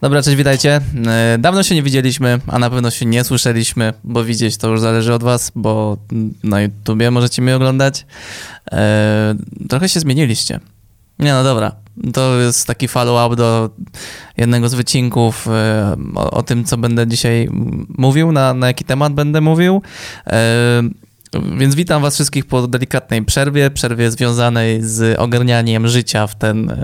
Dobra, 0.00 0.22
cześć, 0.22 0.36
witajcie. 0.36 0.80
E, 1.06 1.38
dawno 1.38 1.62
się 1.62 1.74
nie 1.74 1.82
widzieliśmy, 1.82 2.40
a 2.46 2.58
na 2.58 2.70
pewno 2.70 2.90
się 2.90 3.06
nie 3.06 3.24
słyszeliśmy, 3.24 3.92
bo 4.04 4.24
widzieć 4.24 4.56
to 4.56 4.68
już 4.68 4.80
zależy 4.80 5.14
od 5.14 5.22
was, 5.22 5.52
bo 5.54 5.96
na 6.44 6.60
YouTubie 6.62 7.10
możecie 7.10 7.42
mnie 7.42 7.56
oglądać. 7.56 8.06
E, 8.72 9.34
trochę 9.68 9.88
się 9.88 10.00
zmieniliście. 10.00 10.60
Nie, 11.18 11.32
no 11.32 11.44
dobra. 11.44 11.72
To 12.12 12.38
jest 12.38 12.66
taki 12.66 12.88
follow-up 12.88 13.36
do 13.36 13.70
jednego 14.36 14.68
z 14.68 14.74
wycinków 14.74 15.48
e, 15.48 15.96
o, 16.14 16.30
o, 16.30 16.42
tym, 16.42 16.64
co 16.64 16.76
będę 16.76 17.06
dzisiaj 17.06 17.48
mówił, 17.98 18.32
na, 18.32 18.54
na 18.54 18.66
jaki 18.66 18.84
temat 18.84 19.12
będę 19.12 19.40
mówił. 19.40 19.82
Więc 21.58 21.74
witam 21.74 22.02
Was 22.02 22.14
wszystkich 22.14 22.46
po 22.46 22.68
delikatnej 22.68 23.24
przerwie, 23.24 23.70
przerwie 23.70 24.10
związanej 24.10 24.82
z 24.82 25.18
ogarnianiem 25.18 25.88
życia 25.88 26.26
w 26.26 26.34
ten 26.34 26.76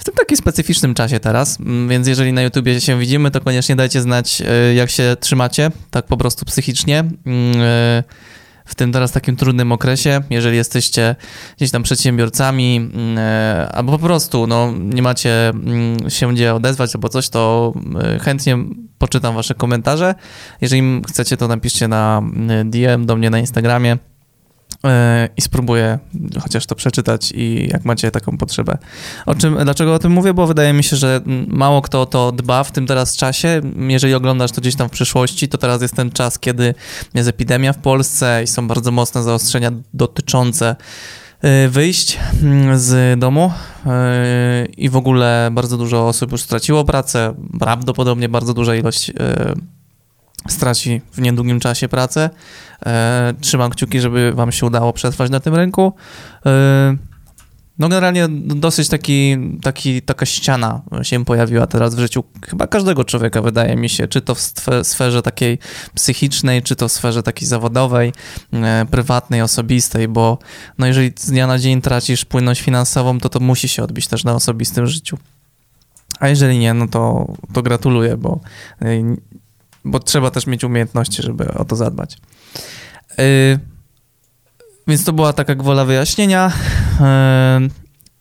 w 0.00 0.04
tym 0.04 0.14
takim 0.14 0.36
specyficznym 0.36 0.94
czasie 0.94 1.20
teraz, 1.20 1.60
mm, 1.60 1.88
więc 1.88 2.08
jeżeli 2.08 2.32
na 2.32 2.42
YouTubie 2.42 2.80
się 2.80 2.98
widzimy, 2.98 3.30
to 3.30 3.40
koniecznie 3.40 3.76
dajcie 3.76 4.00
znać, 4.00 4.42
e, 4.46 4.74
jak 4.74 4.90
się 4.90 5.16
trzymacie, 5.20 5.70
tak 5.90 6.06
po 6.06 6.16
prostu 6.16 6.44
psychicznie 6.44 6.98
mm, 6.98 7.18
e, 7.60 8.02
w 8.64 8.74
tym 8.74 8.92
teraz 8.92 9.12
takim 9.12 9.36
trudnym 9.36 9.72
okresie, 9.72 10.20
jeżeli 10.30 10.56
jesteście 10.56 11.16
gdzieś 11.56 11.70
tam 11.70 11.82
przedsiębiorcami 11.82 12.76
mm, 12.76 13.18
e, 13.18 13.68
albo 13.72 13.92
po 13.92 13.98
prostu 13.98 14.46
no, 14.46 14.72
nie 14.76 15.02
macie 15.02 15.52
się 16.08 16.34
gdzie 16.34 16.54
odezwać 16.54 16.94
albo 16.94 17.08
coś, 17.08 17.28
to 17.28 17.72
chętnie 18.20 18.58
poczytam 18.98 19.34
wasze 19.34 19.54
komentarze. 19.54 20.14
Jeżeli 20.60 21.02
chcecie, 21.08 21.36
to 21.36 21.48
napiszcie 21.48 21.88
na 21.88 22.22
DM 22.64 23.06
do 23.06 23.16
mnie 23.16 23.30
na 23.30 23.38
Instagramie. 23.38 23.98
E, 24.84 25.28
i 25.36 25.42
spróbuję 25.42 25.98
chociaż 26.42 26.66
to 26.66 26.74
przeczytać 26.74 27.32
i 27.34 27.68
jak 27.72 27.84
macie 27.84 28.10
taką 28.10 28.38
potrzebę. 28.38 28.78
O 29.26 29.34
czym, 29.34 29.56
dlaczego 29.64 29.94
o 29.94 29.98
tym 29.98 30.12
mówię? 30.12 30.34
Bo 30.34 30.46
wydaje 30.46 30.72
mi 30.72 30.84
się, 30.84 30.96
że 30.96 31.20
mało 31.48 31.82
kto 31.82 32.00
o 32.00 32.06
to 32.06 32.32
dba 32.32 32.64
w 32.64 32.72
tym 32.72 32.86
teraz 32.86 33.16
czasie. 33.16 33.60
Jeżeli 33.88 34.14
oglądasz 34.14 34.52
to 34.52 34.60
gdzieś 34.60 34.76
tam 34.76 34.88
w 34.88 34.92
przyszłości, 34.92 35.48
to 35.48 35.58
teraz 35.58 35.82
jest 35.82 35.96
ten 35.96 36.10
czas, 36.10 36.38
kiedy 36.38 36.74
jest 37.14 37.28
epidemia 37.28 37.72
w 37.72 37.78
Polsce 37.78 38.42
i 38.42 38.46
są 38.46 38.68
bardzo 38.68 38.90
mocne 38.90 39.22
zaostrzenia 39.22 39.70
dotyczące 39.94 40.76
e, 41.40 41.68
wyjść 41.68 42.18
z 42.74 43.20
domu 43.20 43.52
e, 43.86 44.66
i 44.76 44.88
w 44.88 44.96
ogóle 44.96 45.50
bardzo 45.52 45.76
dużo 45.76 46.08
osób 46.08 46.32
już 46.32 46.42
straciło 46.42 46.84
pracę, 46.84 47.34
prawdopodobnie 47.58 48.28
bardzo 48.28 48.54
duża 48.54 48.74
ilość 48.74 49.12
straci 50.48 51.00
w 51.12 51.20
niedługim 51.20 51.60
czasie 51.60 51.88
pracę. 51.88 52.30
E, 52.86 53.34
trzymam 53.40 53.70
kciuki, 53.70 54.00
żeby 54.00 54.32
Wam 54.32 54.52
się 54.52 54.66
udało 54.66 54.92
przetrwać 54.92 55.30
na 55.30 55.40
tym 55.40 55.54
rynku. 55.54 55.92
E, 56.46 56.96
no 57.80 57.88
generalnie 57.88 58.28
dosyć 58.46 58.88
taki, 58.88 59.36
taki, 59.62 60.02
taka 60.02 60.26
ściana 60.26 60.82
się 61.02 61.24
pojawiła 61.24 61.66
teraz 61.66 61.94
w 61.94 61.98
życiu 61.98 62.24
chyba 62.46 62.66
każdego 62.66 63.04
człowieka, 63.04 63.42
wydaje 63.42 63.76
mi 63.76 63.88
się, 63.88 64.08
czy 64.08 64.20
to 64.20 64.34
w 64.34 64.40
sferze 64.82 65.22
takiej 65.22 65.58
psychicznej, 65.94 66.62
czy 66.62 66.76
to 66.76 66.88
w 66.88 66.92
sferze 66.92 67.22
takiej 67.22 67.48
zawodowej, 67.48 68.12
e, 68.52 68.86
prywatnej, 68.90 69.42
osobistej, 69.42 70.08
bo 70.08 70.38
no 70.78 70.86
jeżeli 70.86 71.12
z 71.16 71.30
dnia 71.30 71.46
na 71.46 71.58
dzień 71.58 71.82
tracisz 71.82 72.24
płynność 72.24 72.60
finansową, 72.60 73.18
to 73.18 73.28
to 73.28 73.40
musi 73.40 73.68
się 73.68 73.82
odbić 73.82 74.06
też 74.06 74.24
na 74.24 74.34
osobistym 74.34 74.86
życiu. 74.86 75.18
A 76.20 76.28
jeżeli 76.28 76.58
nie, 76.58 76.74
no 76.74 76.88
to, 76.88 77.32
to 77.52 77.62
gratuluję, 77.62 78.16
bo 78.16 78.40
bo 79.84 80.00
trzeba 80.00 80.30
też 80.30 80.46
mieć 80.46 80.64
umiejętności, 80.64 81.22
żeby 81.22 81.54
o 81.54 81.64
to 81.64 81.76
zadbać. 81.76 82.18
Yy, 83.18 83.58
więc 84.86 85.04
to 85.04 85.12
była 85.12 85.32
taka 85.32 85.54
gwola 85.54 85.84
wyjaśnienia. 85.84 86.52
Yy, 87.00 87.70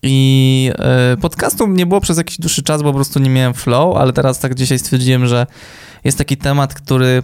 I 0.03 0.71
yy, 1.11 1.17
podcastu 1.17 1.67
nie 1.67 1.85
było 1.85 2.01
przez 2.01 2.17
jakiś 2.17 2.37
dłuższy 2.37 2.63
czas, 2.63 2.81
bo 2.81 2.89
po 2.89 2.95
prostu 2.95 3.19
nie 3.19 3.29
miałem 3.29 3.53
flow, 3.53 3.97
ale 3.97 4.13
teraz 4.13 4.39
tak 4.39 4.55
dzisiaj 4.55 4.79
stwierdziłem, 4.79 5.27
że 5.27 5.47
jest 6.03 6.17
taki 6.17 6.37
temat, 6.37 6.73
który, 6.73 7.23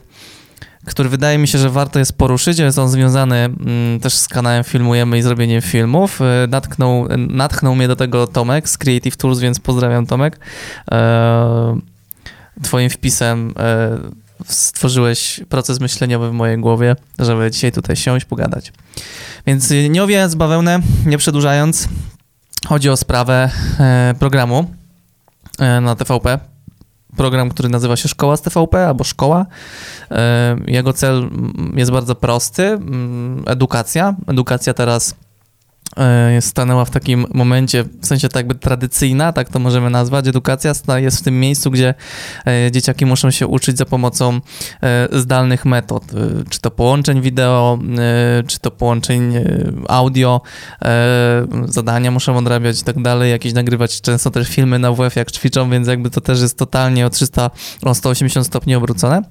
który 0.86 1.10
wydaje 1.10 1.38
mi 1.38 1.48
się, 1.48 1.58
że 1.58 1.70
warto 1.70 2.00
jest 2.00 2.18
poruszyć. 2.18 2.60
Jest 2.60 2.80
on 2.80 2.90
związany 2.90 3.36
mm, 3.36 4.00
też 4.00 4.14
z 4.14 4.28
kanałem 4.28 4.64
Filmujemy 4.64 5.18
i 5.18 5.22
zrobieniem 5.22 5.62
filmów. 5.62 6.20
Natknął, 6.50 7.08
natchnął 7.18 7.76
mnie 7.76 7.88
do 7.88 7.96
tego 7.96 8.28
Tomek 8.28 8.70
z 8.70 8.78
Creative 8.78 9.18
Tools, 9.18 9.40
więc 9.40 9.60
pozdrawiam 9.60 10.06
Tomek. 10.06 10.40
Twoim 12.64 12.90
wpisem 12.90 13.54
stworzyłeś 14.46 15.42
proces 15.50 15.80
myśleniowy 15.80 16.30
w 16.30 16.34
mojej 16.34 16.58
głowie, 16.58 16.96
żeby 17.20 17.52
dzisiaj 17.52 17.72
tutaj 17.72 17.96
siąść, 17.96 18.26
pogadać. 18.26 18.74
Więc 19.48 19.74
nie 19.90 20.04
owijając 20.04 20.36
bawełnę, 20.36 20.80
nie 21.06 21.18
przedłużając, 21.18 21.88
chodzi 22.68 22.90
o 22.90 22.98
sprawę 22.98 23.50
e, 23.80 24.14
programu 24.20 24.72
e, 25.60 25.82
na 25.82 25.96
TVP. 25.96 26.40
Program, 27.18 27.50
który 27.50 27.70
nazywa 27.70 27.96
się 27.96 28.10
Szkoła 28.10 28.38
z 28.38 28.42
TVP 28.42 28.88
albo 28.88 29.04
Szkoła. 29.04 29.46
E, 30.12 30.56
jego 30.68 30.94
cel 30.94 31.30
jest 31.76 31.92
bardzo 31.92 32.16
prosty. 32.16 32.80
Edukacja. 33.46 34.16
Edukacja 34.28 34.74
teraz 34.74 35.16
stanęła 36.40 36.86
w 36.86 36.90
takim 36.90 37.26
momencie, 37.34 37.84
w 38.02 38.06
sensie 38.06 38.30
tak 38.30 38.36
jakby 38.36 38.56
tradycyjna, 38.56 39.34
tak 39.34 39.50
to 39.50 39.60
możemy 39.60 39.90
nazwać, 39.90 40.28
edukacja 40.28 40.74
jest 40.96 41.20
w 41.20 41.24
tym 41.24 41.40
miejscu, 41.40 41.72
gdzie 41.72 41.94
e, 42.48 42.72
dzieciaki 42.72 43.06
muszą 43.06 43.32
się 43.32 43.48
uczyć 43.48 43.78
za 43.78 43.86
pomocą 43.86 44.40
e, 44.84 45.08
zdalnych 45.12 45.66
metod, 45.66 46.04
czy 46.50 46.60
to 46.60 46.72
połączeń 46.72 47.22
wideo, 47.22 47.80
czy 48.48 48.60
to 48.60 48.72
połączeń 48.72 49.34
audio, 49.88 50.42
zadania 51.66 52.12
muszą 52.12 52.38
odrabiać 52.38 52.82
i 52.82 52.84
tak 52.84 53.02
dalej, 53.02 53.32
jakieś 53.32 53.54
nagrywać. 53.54 54.02
Często 54.02 54.32
też 54.32 54.50
filmy 54.50 54.80
na 54.80 54.92
WF 54.92 55.16
jak 55.16 55.32
ćwiczą, 55.32 55.70
więc 55.70 55.88
jakby 55.88 56.10
to 56.10 56.22
też 56.22 56.42
jest 56.42 56.58
totalnie 56.58 57.06
o 57.06 57.10
300, 57.10 57.52
o 57.84 57.96
180 57.96 58.48
stopni 58.48 58.76
obrócone. 58.76 59.22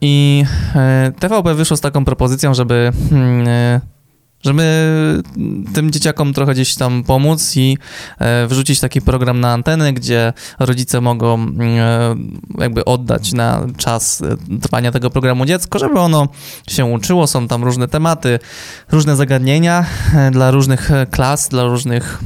I 0.00 0.44
TVP 1.20 1.54
wyszło 1.54 1.76
z 1.76 1.80
taką 1.80 2.04
propozycją, 2.04 2.54
żeby 2.54 2.92
hmm, 3.10 3.80
żeby 4.44 5.22
tym 5.74 5.90
dzieciakom 5.90 6.32
trochę 6.32 6.52
gdzieś 6.52 6.74
tam 6.74 7.04
pomóc 7.04 7.56
i 7.56 7.78
e, 8.18 8.46
wrzucić 8.46 8.80
taki 8.80 9.02
program 9.02 9.40
na 9.40 9.52
antenę, 9.52 9.92
gdzie 9.92 10.32
rodzice 10.58 11.00
mogą 11.00 11.38
e, 11.38 12.16
jakby 12.58 12.84
oddać 12.84 13.32
na 13.32 13.66
czas 13.76 14.22
e, 14.22 14.58
trwania 14.60 14.92
tego 14.92 15.10
programu 15.10 15.44
dziecko, 15.44 15.78
żeby 15.78 16.00
ono 16.00 16.28
się 16.68 16.84
uczyło. 16.84 17.26
Są 17.26 17.48
tam 17.48 17.64
różne 17.64 17.88
tematy, 17.88 18.38
różne 18.92 19.16
zagadnienia 19.16 19.86
dla 20.32 20.50
różnych 20.50 20.90
klas, 21.10 21.48
dla 21.48 21.64
różnych 21.64 22.20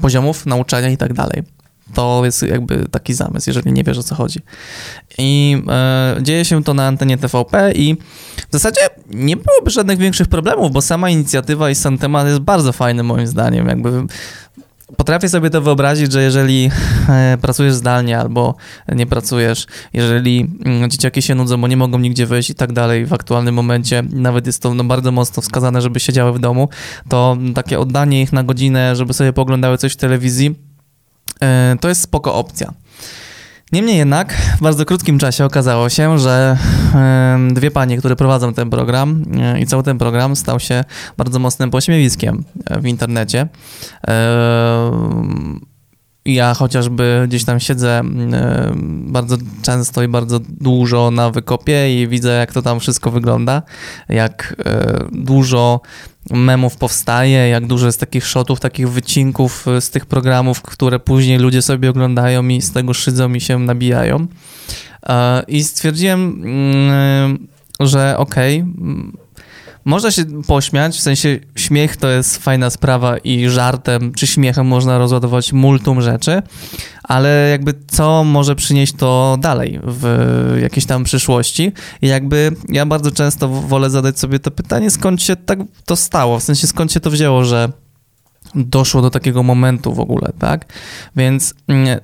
poziomów 0.00 0.46
nauczania 0.46 0.90
i 0.90 0.96
tak 0.96 1.12
dalej. 1.12 1.55
To 1.94 2.24
jest 2.24 2.42
jakby 2.42 2.88
taki 2.88 3.14
zamysł, 3.14 3.50
jeżeli 3.50 3.72
nie 3.72 3.84
wiesz 3.84 3.98
o 3.98 4.02
co 4.02 4.14
chodzi. 4.14 4.40
I 5.18 5.62
e, 5.68 6.16
dzieje 6.22 6.44
się 6.44 6.64
to 6.64 6.74
na 6.74 6.86
antenie 6.86 7.18
TVP 7.18 7.72
i 7.72 7.96
w 8.48 8.52
zasadzie 8.52 8.80
nie 9.10 9.36
byłoby 9.36 9.70
żadnych 9.70 9.98
większych 9.98 10.28
problemów, 10.28 10.72
bo 10.72 10.82
sama 10.82 11.10
inicjatywa 11.10 11.70
i 11.70 11.74
sam 11.74 11.98
temat 11.98 12.26
jest 12.26 12.40
bardzo 12.40 12.72
fajny 12.72 13.02
moim 13.02 13.26
zdaniem. 13.26 13.68
Jakby 13.68 14.06
Potrafię 14.96 15.28
sobie 15.28 15.50
to 15.50 15.62
wyobrazić, 15.62 16.12
że 16.12 16.22
jeżeli 16.22 16.70
e, 17.08 17.38
pracujesz 17.40 17.74
zdalnie 17.74 18.18
albo 18.18 18.54
nie 18.88 19.06
pracujesz, 19.06 19.66
jeżeli 19.92 20.46
mm, 20.64 20.90
dzieciaki 20.90 21.22
się 21.22 21.34
nudzą, 21.34 21.60
bo 21.60 21.68
nie 21.68 21.76
mogą 21.76 21.98
nigdzie 21.98 22.26
wyjść 22.26 22.50
i 22.50 22.54
tak 22.54 22.72
dalej 22.72 23.06
w 23.06 23.12
aktualnym 23.12 23.54
momencie, 23.54 24.02
nawet 24.10 24.46
jest 24.46 24.62
to 24.62 24.74
no, 24.74 24.84
bardzo 24.84 25.12
mocno 25.12 25.42
wskazane, 25.42 25.82
żeby 25.82 26.00
siedziały 26.00 26.32
w 26.32 26.38
domu, 26.38 26.68
to 27.08 27.36
takie 27.54 27.78
oddanie 27.78 28.22
ich 28.22 28.32
na 28.32 28.42
godzinę, 28.42 28.96
żeby 28.96 29.12
sobie 29.12 29.32
poglądały 29.32 29.78
coś 29.78 29.92
w 29.92 29.96
telewizji, 29.96 30.54
to 31.80 31.88
jest 31.88 32.00
spoko 32.00 32.34
opcja. 32.34 32.72
Niemniej 33.72 33.96
jednak 33.96 34.32
w 34.32 34.62
bardzo 34.62 34.84
krótkim 34.84 35.18
czasie 35.18 35.44
okazało 35.44 35.88
się, 35.88 36.18
że 36.18 36.56
dwie 37.50 37.70
panie, 37.70 37.98
które 37.98 38.16
prowadzą 38.16 38.54
ten 38.54 38.70
program 38.70 39.24
e, 39.40 39.60
i 39.60 39.66
cały 39.66 39.82
ten 39.82 39.98
program 39.98 40.36
stał 40.36 40.60
się 40.60 40.84
bardzo 41.16 41.38
mocnym 41.38 41.70
pośmiewiskiem 41.70 42.44
e, 42.66 42.80
w 42.80 42.86
internecie. 42.86 43.48
Ja 46.26 46.54
chociażby 46.54 47.24
gdzieś 47.28 47.44
tam 47.44 47.60
siedzę 47.60 48.02
bardzo 48.86 49.36
często 49.62 50.02
i 50.02 50.08
bardzo 50.08 50.40
dużo 50.60 51.10
na 51.10 51.30
wykopie 51.30 52.02
i 52.02 52.08
widzę, 52.08 52.38
jak 52.38 52.52
to 52.52 52.62
tam 52.62 52.80
wszystko 52.80 53.10
wygląda, 53.10 53.62
jak 54.08 54.56
dużo 55.12 55.80
memów 56.30 56.76
powstaje, 56.76 57.48
jak 57.48 57.66
dużo 57.66 57.86
jest 57.86 58.00
takich 58.00 58.26
shotów, 58.26 58.60
takich 58.60 58.90
wycinków 58.90 59.68
y, 59.68 59.80
z 59.80 59.90
tych 59.90 60.06
programów, 60.06 60.62
które 60.62 60.98
później 60.98 61.38
ludzie 61.38 61.62
sobie 61.62 61.90
oglądają 61.90 62.48
i 62.48 62.62
z 62.62 62.72
tego 62.72 62.94
szydzą 62.94 63.34
i 63.34 63.40
się 63.40 63.58
nabijają. 63.58 64.26
I 65.48 65.64
stwierdziłem, 65.64 66.42
mm, 66.44 67.46
że 67.80 68.18
okej, 68.18 68.62
okay, 68.62 69.25
można 69.86 70.10
się 70.10 70.42
pośmiać, 70.42 70.96
w 70.96 71.00
sensie 71.00 71.38
śmiech 71.56 71.96
to 71.96 72.08
jest 72.08 72.36
fajna 72.38 72.70
sprawa 72.70 73.18
i 73.18 73.48
żartem 73.48 74.12
czy 74.12 74.26
śmiechem 74.26 74.66
można 74.66 74.98
rozładować 74.98 75.52
multum 75.52 76.02
rzeczy, 76.02 76.42
ale 77.02 77.48
jakby 77.50 77.74
co 77.86 78.24
może 78.24 78.54
przynieść 78.54 78.92
to 78.92 79.36
dalej 79.40 79.80
w 79.82 80.58
jakiejś 80.62 80.86
tam 80.86 81.04
przyszłości 81.04 81.72
i 82.02 82.08
jakby 82.08 82.52
ja 82.68 82.86
bardzo 82.86 83.10
często 83.10 83.48
wolę 83.48 83.90
zadać 83.90 84.18
sobie 84.18 84.38
to 84.38 84.50
pytanie, 84.50 84.90
skąd 84.90 85.22
się 85.22 85.36
tak 85.36 85.58
to 85.84 85.96
stało, 85.96 86.38
w 86.38 86.42
sensie 86.42 86.66
skąd 86.66 86.92
się 86.92 87.00
to 87.00 87.10
wzięło, 87.10 87.44
że 87.44 87.72
doszło 88.54 89.02
do 89.02 89.10
takiego 89.10 89.42
momentu 89.42 89.94
w 89.94 90.00
ogóle, 90.00 90.32
tak? 90.38 90.72
Więc 91.16 91.54
mm, 91.68 92.00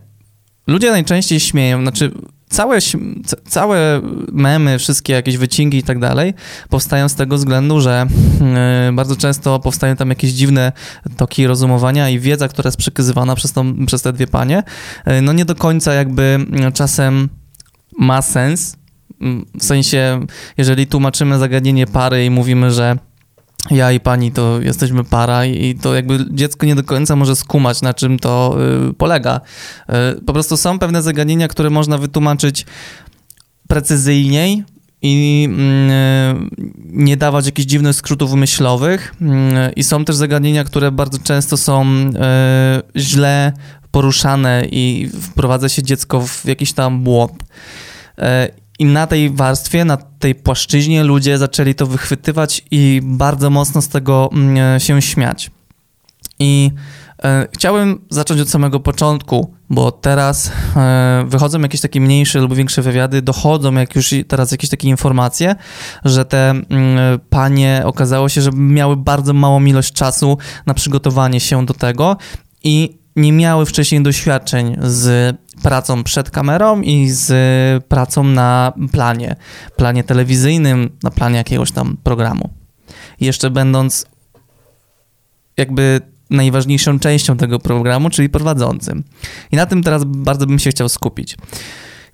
ludzie 0.67 0.91
najczęściej 0.91 1.41
śmieją, 1.41 1.83
znaczy 1.83 2.13
całe, 2.53 2.79
całe 3.49 4.01
memy, 4.33 4.79
wszystkie 4.79 5.13
jakieś 5.13 5.37
wycinki 5.37 5.79
i 5.79 5.83
tak 5.83 5.99
dalej 5.99 6.35
powstają 6.69 7.09
z 7.09 7.15
tego 7.15 7.37
względu, 7.37 7.81
że 7.81 8.07
yy, 8.87 8.93
bardzo 8.93 9.17
często 9.17 9.59
powstają 9.61 9.97
tam 9.97 10.09
jakieś 10.09 10.31
dziwne 10.31 10.73
toki 11.17 11.47
rozumowania 11.47 12.09
i 12.09 12.19
wiedza, 12.19 12.49
która 12.49 12.69
jest 12.69 12.79
przekazywana 12.79 13.35
przez, 13.35 13.53
tą, 13.53 13.87
przez 13.87 14.03
te 14.03 14.13
dwie 14.13 14.27
panie, 14.27 14.63
yy, 15.07 15.23
no 15.23 15.33
nie 15.33 15.45
do 15.45 15.55
końca 15.55 15.95
jakby 15.95 16.39
czasem 16.75 17.29
ma 17.99 18.23
sens. 18.23 18.77
W 19.59 19.65
sensie, 19.65 20.27
jeżeli 20.57 20.87
tłumaczymy 20.87 21.39
zagadnienie 21.39 21.87
pary 21.87 22.25
i 22.25 22.31
mówimy, 22.31 22.71
że 22.71 22.97
ja 23.71 23.93
i 23.93 24.01
pani 24.01 24.33
to 24.33 24.61
jesteśmy 24.61 25.05
para 25.05 25.47
i 25.47 25.75
to 25.75 25.95
jakby 25.95 26.19
dziecko 26.31 26.67
nie 26.67 26.75
do 26.75 26.85
końca 26.85 27.17
może 27.17 27.37
skumać, 27.37 27.83
na 27.83 27.95
czym 27.95 28.19
to 28.19 28.57
y, 28.91 28.95
polega. 28.95 29.41
Y, 30.19 30.25
po 30.25 30.33
prostu 30.33 30.57
są 30.57 30.79
pewne 30.79 31.03
zagadnienia, 31.03 31.49
które 31.49 31.71
można 31.71 31.99
wytłumaczyć 31.99 32.67
precyzyjniej 33.69 34.65
i 35.03 35.49
y, 35.51 36.73
nie 36.83 37.17
dawać 37.17 37.47
jakichś 37.47 37.67
dziwnych 37.67 37.97
skrótów 37.97 38.35
myślowych. 38.35 39.15
I 39.77 39.85
są 39.85 40.05
też 40.05 40.17
zagadnienia, 40.17 40.65
które 40.65 40.93
bardzo 40.93 41.19
często 41.19 41.57
są 41.57 41.87
źle 42.97 43.53
poruszane 43.91 44.65
i 44.71 45.11
wprowadza 45.21 45.69
się 45.69 45.83
dziecko 45.83 46.21
w 46.27 46.45
jakiś 46.45 46.73
tam 46.73 47.03
błąd. 47.03 47.33
I 48.79 48.85
na 48.85 49.07
tej 49.07 49.31
warstwie, 49.31 49.85
na 49.85 49.97
tej 49.97 50.35
płaszczyźnie 50.35 51.05
ludzie 51.05 51.39
zaczęli 51.39 51.75
to 51.75 51.87
wychwytywać 51.87 52.63
i 52.71 53.01
bardzo 53.05 53.51
mocno 53.51 53.83
z 53.83 53.89
tego 53.89 54.31
mm, 54.33 54.81
się 54.81 55.03
śmiać. 55.03 55.51
I 56.39 56.71
e, 57.25 57.49
chciałem 57.55 57.99
zacząć 58.11 58.41
od 58.41 58.51
samego 58.51 58.81
początku, 58.81 59.55
bo 59.71 59.93
teraz 59.93 60.53
e, 60.77 61.25
wychodzą 61.27 61.61
jakieś 61.61 61.81
takie 61.81 62.01
mniejsze 62.01 62.41
lub 62.41 62.55
większe 62.55 62.83
wywiady, 62.83 63.23
dochodzą 63.23 63.75
jak 63.75 63.97
już 63.97 64.15
teraz 64.29 64.53
jakieś 64.53 64.71
takie 64.71 64.89
informacje, 64.89 65.57
że 66.05 66.25
te 66.25 66.51
mm, 66.51 66.67
panie 67.31 67.83
okazało 67.85 68.29
się, 68.29 68.43
że 68.43 68.51
miały 68.53 68.97
bardzo 68.97 69.33
małą 69.33 69.65
ilość 69.65 69.93
czasu 69.93 70.39
na 70.67 70.75
przygotowanie 70.75 71.41
się 71.41 71.67
do 71.67 71.75
tego 71.75 72.17
i 72.65 72.99
nie 73.17 73.33
miały 73.33 73.67
wcześniej 73.67 74.03
doświadczeń 74.03 74.77
z 74.81 75.37
pracą 75.63 76.05
przed 76.05 76.31
kamerą 76.31 76.81
i 76.81 77.11
z 77.11 77.85
pracą 77.85 78.25
na 78.25 78.73
planie, 78.93 79.37
planie 79.77 80.05
telewizyjnym, 80.05 80.91
na 81.03 81.11
planie 81.11 81.37
jakiegoś 81.37 81.73
tam 81.73 81.97
programu. 82.03 82.51
Jeszcze 83.21 83.51
będąc 83.51 84.07
jakby 85.57 86.01
najważniejszą 86.31 86.99
częścią 86.99 87.37
tego 87.37 87.59
programu, 87.59 88.11
czyli 88.11 88.29
prowadzącym. 88.29 89.05
I 89.53 89.57
na 89.57 89.67
tym 89.67 89.83
teraz 89.83 90.05
bardzo 90.05 90.47
bym 90.47 90.59
się 90.59 90.71
chciał 90.71 90.89
skupić. 90.89 91.37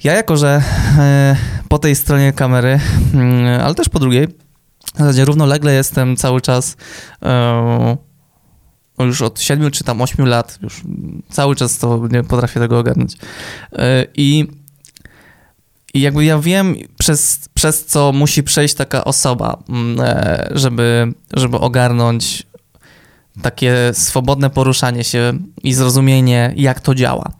Ja 0.05 0.13
jako, 0.13 0.37
że 0.37 0.63
e, 0.99 1.37
po 1.69 1.79
tej 1.79 1.97
stronie 1.97 2.33
kamery, 2.33 2.81
mm, 3.15 3.61
ale 3.61 3.75
też 3.75 3.89
po 3.89 3.99
drugiej, 3.99 4.29
w 4.95 4.99
zasadzie 4.99 5.25
równolegle 5.25 5.75
jestem 5.75 6.17
cały 6.17 6.41
czas 6.41 6.77
e, 7.23 7.97
już 9.05 9.23
od 9.23 9.41
7 9.41 9.71
czy 9.71 9.85
tam 9.85 10.01
8 10.01 10.27
lat, 10.27 10.59
już 10.63 10.83
cały 11.31 11.57
czas 11.57 11.79
to 11.79 12.09
nie 12.11 12.25
potrafię 12.25 12.61
tego 12.61 12.79
ogarnąć. 12.79 13.17
E, 13.73 14.07
I, 14.17 14.47
i 15.95 16.01
jakby 16.01 16.25
ja 16.25 16.39
wiem, 16.39 16.75
przez, 16.99 17.49
przez 17.55 17.87
co 17.87 18.13
musi 18.13 18.43
przejść 18.43 18.75
taka 18.75 19.05
osoba, 19.05 19.59
mm, 19.69 20.01
e, 20.01 20.49
żeby, 20.51 21.13
żeby 21.35 21.59
ogarnąć 21.59 22.47
takie 23.43 23.91
swobodne 23.93 24.51
poruszanie 24.51 25.05
się 25.05 25.33
i 25.63 25.75
zrozumienie, 25.75 26.53
jak 26.57 26.81
to 26.81 26.95
działa. 26.95 27.33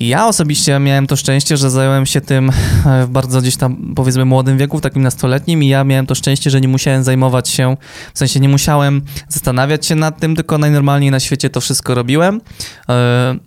E, 0.00 0.04
ja 0.04 0.26
osobiście 0.26 0.78
miałem 0.78 1.06
to 1.06 1.16
szczęście, 1.16 1.56
że 1.56 1.70
zająłem 1.70 2.06
się 2.06 2.20
tym 2.20 2.50
e, 2.86 3.06
w 3.06 3.08
bardzo 3.10 3.40
gdzieś 3.40 3.56
tam, 3.56 3.92
powiedzmy, 3.96 4.24
młodym 4.24 4.58
wieku, 4.58 4.80
takim 4.80 5.02
nastoletnim, 5.02 5.62
i 5.62 5.68
ja 5.68 5.84
miałem 5.84 6.06
to 6.06 6.14
szczęście, 6.14 6.50
że 6.50 6.60
nie 6.60 6.68
musiałem 6.68 7.04
zajmować 7.04 7.48
się, 7.48 7.76
w 8.14 8.18
sensie 8.18 8.40
nie 8.40 8.48
musiałem 8.48 9.02
zastanawiać 9.28 9.86
się 9.86 9.94
nad 9.94 10.20
tym, 10.20 10.36
tylko 10.36 10.58
najnormalniej 10.58 11.10
na 11.10 11.20
świecie 11.20 11.50
to 11.50 11.60
wszystko 11.60 11.94
robiłem. 11.94 12.40
E, 12.88 13.38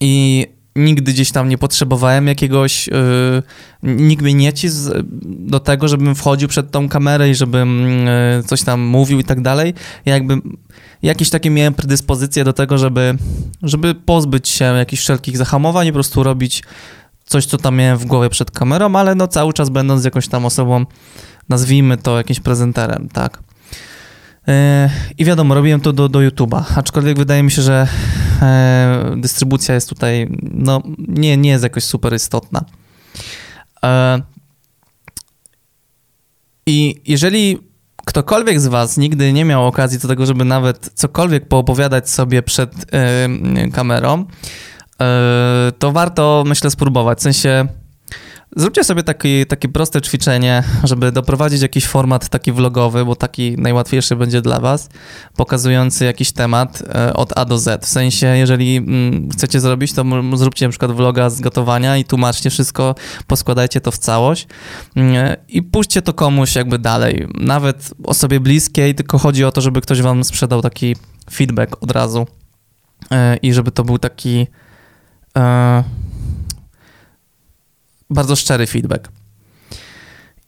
I 0.00 0.46
nigdy 0.76 1.12
gdzieś 1.12 1.32
tam 1.32 1.48
nie 1.48 1.58
potrzebowałem 1.58 2.26
jakiegoś, 2.26 2.86
yy, 2.86 3.42
nikt 3.82 4.22
mnie 4.22 4.34
nie 4.34 4.52
cisł 4.52 4.90
do 5.22 5.60
tego, 5.60 5.88
żebym 5.88 6.14
wchodził 6.14 6.48
przed 6.48 6.70
tą 6.70 6.88
kamerę 6.88 7.30
i 7.30 7.34
żebym 7.34 7.86
coś 8.46 8.62
tam 8.62 8.80
mówił 8.80 9.20
i 9.20 9.24
tak 9.24 9.40
dalej. 9.40 9.74
Ja 10.04 10.14
jakby 10.14 10.34
jakieś 11.02 11.30
takie 11.30 11.50
miałem 11.50 11.74
predyspozycje 11.74 12.44
do 12.44 12.52
tego, 12.52 12.78
żeby, 12.78 13.14
żeby 13.62 13.94
pozbyć 13.94 14.48
się 14.48 14.64
jakichś 14.64 15.02
wszelkich 15.02 15.36
zahamowań 15.36 15.86
i 15.86 15.90
po 15.90 15.96
prostu 15.96 16.22
robić 16.22 16.62
coś, 17.24 17.46
co 17.46 17.58
tam 17.58 17.76
miałem 17.76 17.98
w 17.98 18.04
głowie 18.04 18.30
przed 18.30 18.50
kamerą, 18.50 18.96
ale 18.96 19.14
no 19.14 19.28
cały 19.28 19.52
czas 19.52 19.68
będąc 19.68 20.04
jakąś 20.04 20.28
tam 20.28 20.46
osobą, 20.46 20.86
nazwijmy 21.48 21.96
to 21.96 22.16
jakimś 22.16 22.40
prezenterem, 22.40 23.08
tak. 23.12 23.42
E, 24.48 24.90
I 25.18 25.24
wiadomo, 25.24 25.54
robiłem 25.54 25.80
to 25.80 25.92
do, 25.92 26.08
do 26.08 26.18
YouTube'a, 26.18 26.62
aczkolwiek 26.76 27.18
wydaje 27.18 27.42
mi 27.42 27.50
się, 27.50 27.62
że 27.62 27.88
e, 28.42 29.14
dystrybucja 29.16 29.74
jest 29.74 29.88
tutaj, 29.88 30.28
no 30.42 30.82
nie, 30.98 31.36
nie 31.36 31.50
jest 31.50 31.64
jakoś 31.64 31.84
super 31.84 32.14
istotna. 32.14 32.64
E, 33.84 34.22
I 36.66 37.00
jeżeli 37.06 37.71
ktokolwiek 38.06 38.60
z 38.60 38.66
Was 38.66 38.96
nigdy 38.96 39.32
nie 39.32 39.44
miał 39.44 39.66
okazji 39.66 39.98
do 39.98 40.08
tego, 40.08 40.26
żeby 40.26 40.44
nawet 40.44 40.90
cokolwiek 40.94 41.48
poopowiadać 41.48 42.10
sobie 42.10 42.42
przed 42.42 42.72
kamerą, 43.72 44.24
to 45.78 45.92
warto, 45.92 46.44
myślę, 46.46 46.70
spróbować. 46.70 47.18
W 47.18 47.22
sensie 47.22 47.66
Zróbcie 48.56 48.84
sobie 48.84 49.02
taki, 49.02 49.46
takie 49.46 49.68
proste 49.68 50.00
ćwiczenie, 50.00 50.64
żeby 50.84 51.12
doprowadzić 51.12 51.62
jakiś 51.62 51.86
format 51.86 52.28
taki 52.28 52.52
vlogowy, 52.52 53.04
bo 53.04 53.16
taki 53.16 53.56
najłatwiejszy 53.58 54.16
będzie 54.16 54.42
dla 54.42 54.60
Was, 54.60 54.88
pokazujący 55.36 56.04
jakiś 56.04 56.32
temat 56.32 56.82
e, 56.94 57.14
od 57.14 57.38
A 57.38 57.44
do 57.44 57.58
Z. 57.58 57.84
W 57.84 57.88
sensie, 57.88 58.26
jeżeli 58.26 58.76
mm, 58.76 59.28
chcecie 59.30 59.60
zrobić, 59.60 59.92
to 59.92 60.04
zróbcie 60.34 60.66
na 60.66 60.70
przykład 60.70 60.92
vloga 60.92 61.30
z 61.30 61.40
gotowania 61.40 61.96
i 61.96 62.04
tłumaczcie 62.04 62.50
wszystko, 62.50 62.94
poskładajcie 63.26 63.80
to 63.80 63.90
w 63.90 63.98
całość 63.98 64.46
mm, 64.96 65.36
i 65.48 65.62
puśćcie 65.62 66.02
to 66.02 66.12
komuś 66.12 66.54
jakby 66.54 66.78
dalej. 66.78 67.26
Nawet 67.40 67.94
osobie 68.04 68.40
bliskiej, 68.40 68.94
tylko 68.94 69.18
chodzi 69.18 69.44
o 69.44 69.52
to, 69.52 69.60
żeby 69.60 69.80
ktoś 69.80 70.02
Wam 70.02 70.24
sprzedał 70.24 70.62
taki 70.62 70.96
feedback 71.30 71.76
od 71.80 71.90
razu 71.90 72.26
e, 73.10 73.36
i 73.36 73.52
żeby 73.52 73.70
to 73.70 73.84
był 73.84 73.98
taki 73.98 74.46
e, 75.36 75.84
bardzo 78.12 78.36
szczery 78.36 78.66
feedback. 78.66 79.08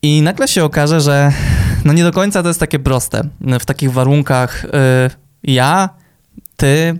I 0.02 0.22
nagle 0.22 0.48
się 0.48 0.64
okaże, 0.64 1.00
że 1.00 1.32
no 1.84 1.92
nie 1.92 2.04
do 2.04 2.12
końca 2.12 2.42
to 2.42 2.48
jest 2.48 2.60
takie 2.60 2.78
proste. 2.78 3.28
W 3.60 3.64
takich 3.64 3.92
warunkach 3.92 4.64
y, 4.64 4.68
ja, 5.42 5.88
ty, 6.56 6.98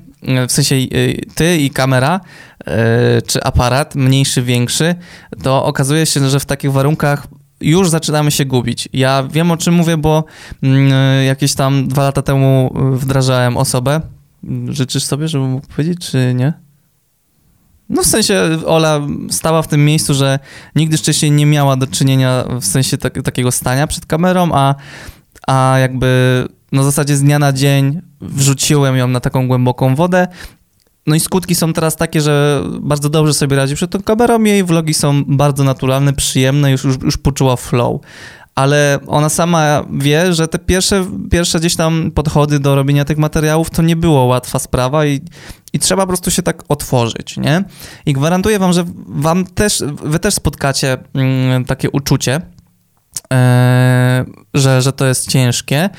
w 0.48 0.52
sensie 0.52 0.74
y, 0.74 1.26
ty 1.34 1.56
i 1.56 1.70
kamera, 1.70 2.20
y, 2.60 3.22
czy 3.22 3.42
aparat, 3.42 3.94
mniejszy, 3.94 4.42
większy, 4.42 4.94
to 5.42 5.64
okazuje 5.64 6.06
się, 6.06 6.28
że 6.28 6.40
w 6.40 6.46
takich 6.46 6.72
warunkach 6.72 7.26
już 7.60 7.90
zaczynamy 7.90 8.30
się 8.30 8.44
gubić. 8.44 8.88
Ja 8.92 9.28
wiem 9.30 9.50
o 9.50 9.56
czym 9.56 9.74
mówię, 9.74 9.96
bo 9.96 10.24
mm, 10.62 11.24
jakieś 11.24 11.54
tam 11.54 11.88
dwa 11.88 12.02
lata 12.02 12.22
temu 12.22 12.74
wdrażałem 12.92 13.56
osobę. 13.56 14.00
Życzysz 14.68 15.04
sobie, 15.04 15.28
żeby 15.28 15.44
mógł 15.44 15.66
powiedzieć, 15.66 16.10
czy 16.10 16.34
nie? 16.34 16.52
No 17.88 18.02
w 18.02 18.06
sensie 18.06 18.58
Ola 18.66 19.00
stała 19.30 19.62
w 19.62 19.68
tym 19.68 19.84
miejscu, 19.84 20.14
że 20.14 20.38
nigdy 20.76 20.96
wcześniej 20.96 21.30
nie 21.30 21.46
miała 21.46 21.76
do 21.76 21.86
czynienia 21.86 22.44
w 22.60 22.64
sensie 22.64 22.98
tak, 22.98 23.22
takiego 23.22 23.52
stania 23.52 23.86
przed 23.86 24.06
kamerą, 24.06 24.50
a, 24.52 24.74
a 25.46 25.78
jakby 25.78 26.44
na 26.72 26.82
zasadzie 26.82 27.16
z 27.16 27.22
dnia 27.22 27.38
na 27.38 27.52
dzień 27.52 28.00
wrzuciłem 28.20 28.96
ją 28.96 29.08
na 29.08 29.20
taką 29.20 29.48
głęboką 29.48 29.94
wodę. 29.94 30.28
No 31.06 31.14
i 31.14 31.20
skutki 31.20 31.54
są 31.54 31.72
teraz 31.72 31.96
takie, 31.96 32.20
że 32.20 32.62
bardzo 32.80 33.08
dobrze 33.10 33.34
sobie 33.34 33.56
radzi 33.56 33.74
przed 33.74 33.90
tą 33.90 34.02
kamerą. 34.02 34.42
Jej 34.42 34.64
vlogi 34.64 34.94
są 34.94 35.24
bardzo 35.24 35.64
naturalne, 35.64 36.12
przyjemne, 36.12 36.70
już, 36.70 36.84
już, 36.84 36.96
już 37.02 37.16
poczuła 37.16 37.56
flow 37.56 38.00
ale 38.54 38.98
ona 39.06 39.28
sama 39.28 39.84
wie, 39.92 40.32
że 40.32 40.48
te 40.48 40.58
pierwsze, 40.58 41.06
pierwsze 41.30 41.60
gdzieś 41.60 41.76
tam 41.76 42.10
podchody 42.10 42.58
do 42.58 42.74
robienia 42.74 43.04
tych 43.04 43.18
materiałów 43.18 43.70
to 43.70 43.82
nie 43.82 43.96
było 43.96 44.24
łatwa 44.24 44.58
sprawa 44.58 45.06
i, 45.06 45.20
i 45.74 45.78
trzeba 45.78 46.02
po 46.02 46.06
prostu 46.06 46.30
się 46.30 46.42
tak 46.42 46.62
otworzyć, 46.68 47.36
nie? 47.36 47.64
I 48.06 48.12
gwarantuję 48.12 48.58
wam, 48.58 48.72
że 48.72 48.84
wam 49.06 49.46
też, 49.46 49.82
wy 50.04 50.18
też 50.18 50.34
spotkacie 50.34 50.98
mm, 51.14 51.64
takie 51.64 51.90
uczucie, 51.90 52.40
e, 53.32 54.24
że, 54.54 54.82
że 54.82 54.92
to 54.92 55.06
jest 55.06 55.30
ciężkie, 55.30 55.90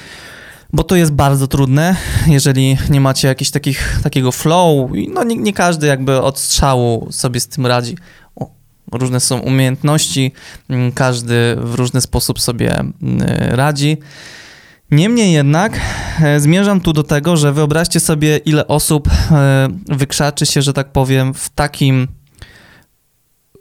bo 0.74 0.84
to 0.84 0.96
jest 0.96 1.12
bardzo 1.12 1.48
trudne, 1.48 1.96
jeżeli 2.28 2.78
nie 2.90 3.02
macie 3.02 3.28
jakiegoś 3.28 3.52
takich, 3.52 4.00
takiego 4.04 4.32
flow, 4.32 4.92
no 5.14 5.24
nie, 5.24 5.36
nie 5.36 5.54
każdy 5.54 5.88
jakby 5.88 6.22
od 6.22 6.40
strzału 6.40 7.08
sobie 7.12 7.40
z 7.40 7.48
tym 7.48 7.66
radzi 7.66 7.96
różne 8.92 9.20
są 9.20 9.40
umiejętności, 9.40 10.32
mm, 10.70 10.92
każdy 10.92 11.56
w 11.60 11.76
różny 11.76 12.02
sposób 12.02 12.42
sobie 12.42 12.80
mm, 12.80 12.94
radzi. 13.50 13.98
Niemniej 14.92 15.34
jednak 15.34 15.80
e, 16.22 16.40
zmierzam 16.40 16.82
tu 16.82 16.94
do 16.94 17.04
tego, 17.04 17.38
że 17.38 17.54
wyobraźcie 17.54 18.00
sobie, 18.00 18.38
ile 18.38 18.68
osób 18.68 19.10
e, 19.32 19.68
wykrzaczy 19.88 20.46
się, 20.46 20.62
że 20.62 20.74
tak 20.74 20.92
powiem, 20.92 21.34
w 21.34 21.50
takim 21.50 22.08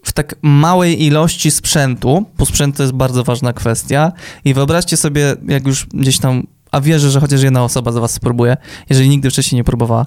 w 0.05 0.13
tak 0.13 0.35
małej 0.43 1.05
ilości 1.05 1.51
sprzętu, 1.51 2.27
bo 2.39 2.47
sprzęt 2.47 2.77
to 2.77 2.83
jest 2.83 2.93
bardzo 2.93 3.25
ważna 3.25 3.53
kwestia. 3.53 4.13
I 4.45 4.55
wyobraźcie 4.55 4.97
sobie, 4.97 5.37
jak 5.49 5.67
już 5.67 5.87
gdzieś 5.87 6.19
tam, 6.19 6.47
a 6.71 6.81
wierzę, 6.81 7.11
że 7.11 7.21
chociaż 7.21 7.43
jedna 7.43 7.65
osoba 7.65 7.93
z 7.93 7.97
was 7.97 8.13
spróbuje, 8.13 8.57
jeżeli 8.91 9.09
nigdy 9.09 9.31
wcześniej 9.31 9.57
nie 9.57 9.65
próbowała, 9.65 10.07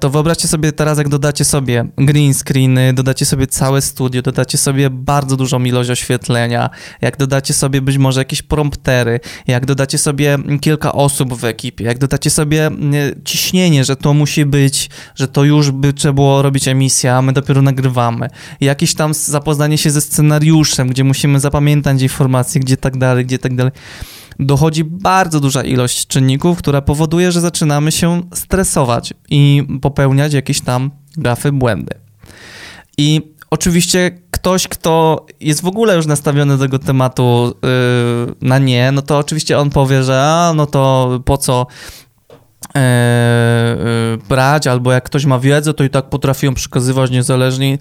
to 0.00 0.10
wyobraźcie 0.10 0.48
sobie 0.48 0.72
teraz, 0.72 0.98
jak 0.98 1.08
dodacie 1.08 1.44
sobie 1.44 1.84
green 1.98 2.34
screeny, 2.34 2.92
dodacie 2.92 3.26
sobie 3.26 3.46
całe 3.46 3.82
studio, 3.82 4.22
dodacie 4.22 4.58
sobie 4.58 4.90
bardzo 4.90 5.36
dużą 5.36 5.64
ilość 5.64 5.90
oświetlenia, 5.90 6.70
jak 7.00 7.16
dodacie 7.16 7.54
sobie 7.54 7.80
być 7.80 7.98
może 7.98 8.20
jakieś 8.20 8.42
promptery, 8.42 9.20
jak 9.46 9.66
dodacie 9.66 9.98
sobie 9.98 10.38
kilka 10.60 10.92
osób 10.92 11.34
w 11.34 11.44
ekipie, 11.44 11.84
jak 11.84 11.98
dodacie 11.98 12.30
sobie 12.30 12.70
ciśnienie, 13.24 13.84
że 13.84 13.96
to 13.96 14.14
musi 14.14 14.44
być, 14.44 14.90
że 15.14 15.28
to 15.28 15.44
już 15.44 15.70
by 15.70 15.92
trzeba 15.92 16.12
było 16.12 16.42
robić 16.42 16.68
emisja, 16.68 17.16
a 17.16 17.22
my 17.22 17.32
dopiero 17.32 17.62
nagrywamy, 17.62 18.28
jakieś 18.60 18.94
tam 18.94 19.14
zapoznanie 19.14 19.78
się 19.78 19.90
ze 19.90 20.00
scenariuszem, 20.00 20.88
gdzie 20.88 21.04
musimy 21.04 21.40
zapamiętać 21.40 22.02
informacje, 22.02 22.60
gdzie 22.60 22.76
tak 22.76 22.96
dalej, 22.98 23.26
gdzie 23.26 23.38
tak 23.38 23.54
dalej 23.56 23.72
dochodzi 24.38 24.84
bardzo 24.84 25.40
duża 25.40 25.62
ilość 25.62 26.06
czynników, 26.06 26.58
która 26.58 26.82
powoduje, 26.82 27.32
że 27.32 27.40
zaczynamy 27.40 27.92
się 27.92 28.22
stresować 28.34 29.14
i 29.30 29.66
popełniać 29.82 30.32
jakieś 30.32 30.60
tam 30.60 30.90
gafy, 31.16 31.52
błędy. 31.52 31.94
I 32.98 33.34
oczywiście 33.50 34.10
ktoś, 34.30 34.68
kto 34.68 35.26
jest 35.40 35.62
w 35.62 35.66
ogóle 35.66 35.96
już 35.96 36.06
nastawiony 36.06 36.56
do 36.56 36.64
tego 36.64 36.78
tematu 36.78 37.54
yy, 37.62 38.34
na 38.40 38.58
nie, 38.58 38.92
no 38.92 39.02
to 39.02 39.18
oczywiście 39.18 39.58
on 39.58 39.70
powie, 39.70 40.02
że 40.02 40.22
a, 40.22 40.52
no 40.56 40.66
to 40.66 41.10
po 41.24 41.38
co 41.38 41.66
yy, 42.74 42.80
yy, 42.80 44.18
brać, 44.28 44.66
albo 44.66 44.92
jak 44.92 45.04
ktoś 45.04 45.24
ma 45.24 45.38
wiedzę, 45.38 45.74
to 45.74 45.84
i 45.84 45.90
tak 45.90 46.08
potrafią 46.08 46.54
przekazywać 46.54 47.10
niezależnie. 47.10 47.78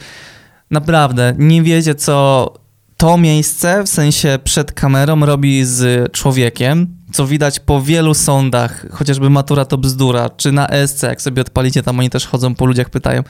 Naprawdę, 0.71 1.33
nie 1.37 1.63
wiecie, 1.63 1.95
co 1.95 2.53
to 2.97 3.17
miejsce, 3.17 3.83
w 3.83 3.89
sensie 3.89 4.39
przed 4.43 4.71
kamerą, 4.71 5.25
robi 5.25 5.65
z 5.65 6.11
człowiekiem, 6.11 6.87
co 7.13 7.27
widać 7.27 7.59
po 7.59 7.81
wielu 7.81 8.13
sądach, 8.13 8.85
chociażby 8.91 9.29
Matura 9.29 9.65
to 9.65 9.77
bzdura, 9.77 10.29
czy 10.29 10.51
na 10.51 10.67
ESC, 10.67 11.03
jak 11.03 11.21
sobie 11.21 11.41
odpalicie, 11.41 11.83
tam 11.83 11.99
oni 11.99 12.09
też 12.09 12.27
chodzą 12.27 12.55
po 12.55 12.65
ludziach, 12.65 12.89
pytają. 12.89 13.23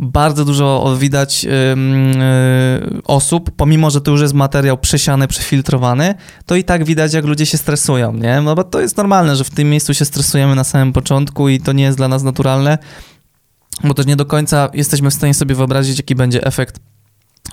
Bardzo 0.00 0.44
dużo 0.44 0.96
widać 0.98 1.44
yy, 1.44 1.50
yy, 1.50 3.02
osób, 3.04 3.50
pomimo, 3.56 3.90
że 3.90 4.00
to 4.00 4.10
już 4.10 4.20
jest 4.20 4.34
materiał 4.34 4.78
przesiany, 4.78 5.28
przefiltrowany, 5.28 6.14
to 6.46 6.56
i 6.56 6.64
tak 6.64 6.84
widać, 6.84 7.12
jak 7.12 7.24
ludzie 7.24 7.46
się 7.46 7.58
stresują, 7.58 8.12
nie? 8.12 8.40
No 8.40 8.54
bo 8.54 8.64
to 8.64 8.80
jest 8.80 8.96
normalne, 8.96 9.36
że 9.36 9.44
w 9.44 9.50
tym 9.50 9.70
miejscu 9.70 9.94
się 9.94 10.04
stresujemy 10.04 10.54
na 10.54 10.64
samym 10.64 10.92
początku 10.92 11.48
i 11.48 11.60
to 11.60 11.72
nie 11.72 11.84
jest 11.84 11.96
dla 11.96 12.08
nas 12.08 12.22
naturalne, 12.22 12.78
bo 13.84 13.94
też 13.94 14.06
nie 14.06 14.16
do 14.16 14.26
końca 14.26 14.68
jesteśmy 14.74 15.10
w 15.10 15.14
stanie 15.14 15.34
sobie 15.34 15.54
wyobrazić, 15.54 15.96
jaki 15.96 16.14
będzie 16.14 16.44
efekt 16.44 16.80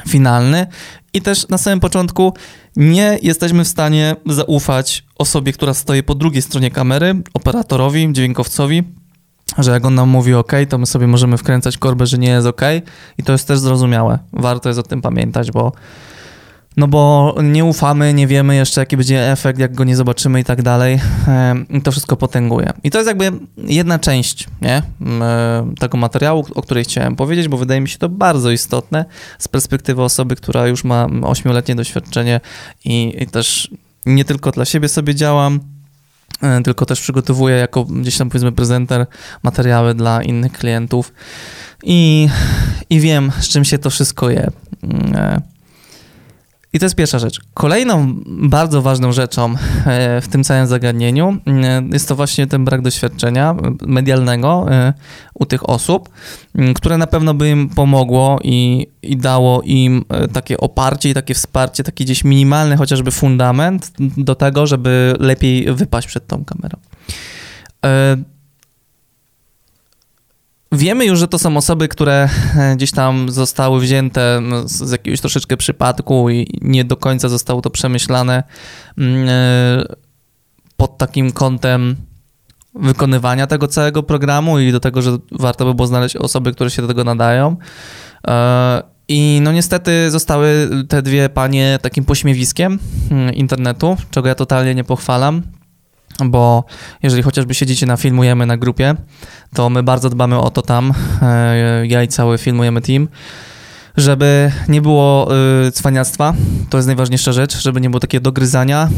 finalny 0.07 0.67
i 1.13 1.21
też 1.21 1.47
na 1.47 1.57
samym 1.57 1.79
początku 1.79 2.33
nie 2.75 3.19
jesteśmy 3.21 3.63
w 3.63 3.67
stanie 3.67 4.15
zaufać 4.25 5.03
osobie, 5.17 5.53
która 5.53 5.73
stoi 5.73 6.03
po 6.03 6.15
drugiej 6.15 6.41
stronie 6.41 6.71
kamery, 6.71 7.15
operatorowi, 7.33 8.13
dźwiękowcowi, 8.13 8.83
że 9.57 9.71
jak 9.71 9.85
on 9.85 9.95
nam 9.95 10.09
mówi 10.09 10.33
OK, 10.33 10.51
to 10.69 10.77
my 10.77 10.85
sobie 10.85 11.07
możemy 11.07 11.37
wkręcać 11.37 11.77
korbę, 11.77 12.05
że 12.05 12.17
nie 12.17 12.29
jest 12.29 12.47
OK 12.47 12.61
i 13.17 13.23
to 13.23 13.31
jest 13.31 13.47
też 13.47 13.59
zrozumiałe. 13.59 14.19
Warto 14.33 14.69
jest 14.69 14.79
o 14.79 14.83
tym 14.83 15.01
pamiętać, 15.01 15.51
bo 15.51 15.71
no 16.77 16.87
bo 16.87 17.35
nie 17.43 17.65
ufamy, 17.65 18.13
nie 18.13 18.27
wiemy 18.27 18.55
jeszcze, 18.55 18.81
jaki 18.81 18.97
będzie 18.97 19.31
efekt, 19.31 19.59
jak 19.59 19.75
go 19.75 19.83
nie 19.83 19.95
zobaczymy 19.95 20.39
i 20.39 20.43
tak 20.43 20.61
dalej. 20.61 20.99
To 21.83 21.91
wszystko 21.91 22.17
potęguje. 22.17 22.73
I 22.83 22.91
to 22.91 22.97
jest 22.97 23.07
jakby 23.07 23.31
jedna 23.57 23.99
część 23.99 24.47
nie? 24.61 24.81
tego 25.79 25.97
materiału, 25.97 26.45
o 26.55 26.61
której 26.61 26.83
chciałem 26.83 27.15
powiedzieć, 27.15 27.47
bo 27.47 27.57
wydaje 27.57 27.81
mi 27.81 27.89
się 27.89 27.97
to 27.97 28.09
bardzo 28.09 28.51
istotne 28.51 29.05
z 29.39 29.47
perspektywy 29.47 30.03
osoby, 30.03 30.35
która 30.35 30.67
już 30.67 30.83
ma 30.83 31.05
8-letnie 31.05 31.75
doświadczenie 31.75 32.41
i, 32.85 33.15
i 33.19 33.27
też 33.27 33.69
nie 34.05 34.25
tylko 34.25 34.51
dla 34.51 34.65
siebie 34.65 34.87
sobie 34.87 35.15
działam, 35.15 35.59
e, 36.41 36.61
tylko 36.61 36.85
też 36.85 37.01
przygotowuję 37.01 37.55
jako 37.55 37.83
gdzieś 37.83 38.17
tam 38.17 38.29
powiedzmy 38.29 38.51
prezenter 38.51 39.05
materiały 39.43 39.93
dla 39.93 40.23
innych 40.23 40.51
klientów 40.51 41.13
i, 41.83 42.29
i 42.89 42.99
wiem, 42.99 43.31
z 43.39 43.47
czym 43.47 43.65
się 43.65 43.77
to 43.77 43.89
wszystko 43.89 44.29
je. 44.29 44.51
I 46.75 46.79
to 46.79 46.85
jest 46.85 46.95
pierwsza 46.95 47.19
rzecz. 47.19 47.39
Kolejną 47.53 48.13
bardzo 48.25 48.81
ważną 48.81 49.11
rzeczą 49.11 49.53
e, 49.85 50.21
w 50.21 50.27
tym 50.27 50.43
całym 50.43 50.67
zagadnieniu 50.67 51.37
e, 51.47 51.83
jest 51.93 52.07
to 52.07 52.15
właśnie 52.15 52.47
ten 52.47 52.65
brak 52.65 52.81
doświadczenia 52.81 53.55
medialnego 53.81 54.65
e, 54.71 54.93
u 55.33 55.45
tych 55.45 55.69
osób, 55.69 56.09
które 56.75 56.97
na 56.97 57.07
pewno 57.07 57.33
by 57.33 57.49
im 57.49 57.69
pomogło 57.69 58.39
i, 58.43 58.87
i 59.01 59.17
dało 59.17 59.61
im 59.61 60.05
takie 60.33 60.57
oparcie 60.57 61.09
i 61.09 61.13
takie 61.13 61.33
wsparcie, 61.33 61.83
taki 61.83 62.05
gdzieś 62.05 62.23
minimalny 62.23 62.77
chociażby 62.77 63.11
fundament 63.11 63.91
do 64.17 64.35
tego, 64.35 64.67
żeby 64.67 65.13
lepiej 65.19 65.73
wypaść 65.73 66.07
przed 66.07 66.27
tą 66.27 66.45
kamerą. 66.45 66.77
Wiemy 70.75 71.05
już, 71.05 71.19
że 71.19 71.27
to 71.27 71.39
są 71.39 71.57
osoby, 71.57 71.87
które 71.87 72.29
e, 72.57 72.75
gdzieś 72.75 72.91
tam 72.91 73.29
zostały 73.29 73.79
wzięte 73.79 74.41
z 74.65 74.91
jakiegoś 74.91 75.21
troszeczkę 75.21 75.57
przypadku 75.57 76.29
i 76.29 76.59
nie 76.61 76.85
do 76.85 76.97
końca 76.97 77.29
zostało 77.29 77.61
to 77.61 77.69
przemyślane 77.69 78.43
mm, 78.97 79.29
e, 79.29 79.85
pod 80.77 80.97
takim 80.97 81.31
kątem 81.31 81.95
wykonywania 82.75 83.47
tego 83.47 83.67
całego 83.67 84.03
programu 84.03 84.59
i 84.59 84.71
do 84.71 84.79
tego, 84.79 85.01
że 85.01 85.17
warto 85.31 85.65
by 85.65 85.73
było 85.73 85.87
znaleźć 85.87 86.15
osoby, 86.15 86.51
które 86.51 86.69
się 86.69 86.81
do 86.81 86.87
tego 86.87 87.03
nadają. 87.03 87.55
E, 88.27 88.83
I 89.07 89.39
no 89.41 89.51
niestety 89.51 90.11
zostały 90.11 90.69
te 90.89 91.01
dwie 91.01 91.29
panie 91.29 91.79
takim 91.81 92.05
pośmiewiskiem 92.05 92.79
mm, 93.11 93.33
internetu, 93.33 93.97
czego 94.11 94.27
ja 94.27 94.35
totalnie 94.35 94.75
nie 94.75 94.83
pochwalam 94.83 95.41
bo 96.23 96.63
jeżeli 97.03 97.23
chociażby 97.23 97.53
siedzicie 97.53 97.85
na 97.85 97.97
Filmujemy 97.97 98.45
na 98.45 98.57
grupie, 98.57 98.95
to 99.53 99.69
my 99.69 99.83
bardzo 99.83 100.09
dbamy 100.09 100.39
o 100.39 100.49
to 100.49 100.61
tam, 100.61 100.93
e, 101.21 101.87
ja 101.87 102.03
i 102.03 102.07
cały 102.07 102.37
Filmujemy 102.37 102.81
team, 102.81 103.07
żeby 103.97 104.51
nie 104.67 104.81
było 104.81 105.29
y, 105.67 105.71
cwaniactwa, 105.71 106.33
to 106.69 106.77
jest 106.77 106.87
najważniejsza 106.87 107.31
rzecz, 107.31 107.61
żeby 107.61 107.81
nie 107.81 107.89
było 107.89 107.99
takiego 107.99 108.23
dogryzania, 108.23 108.89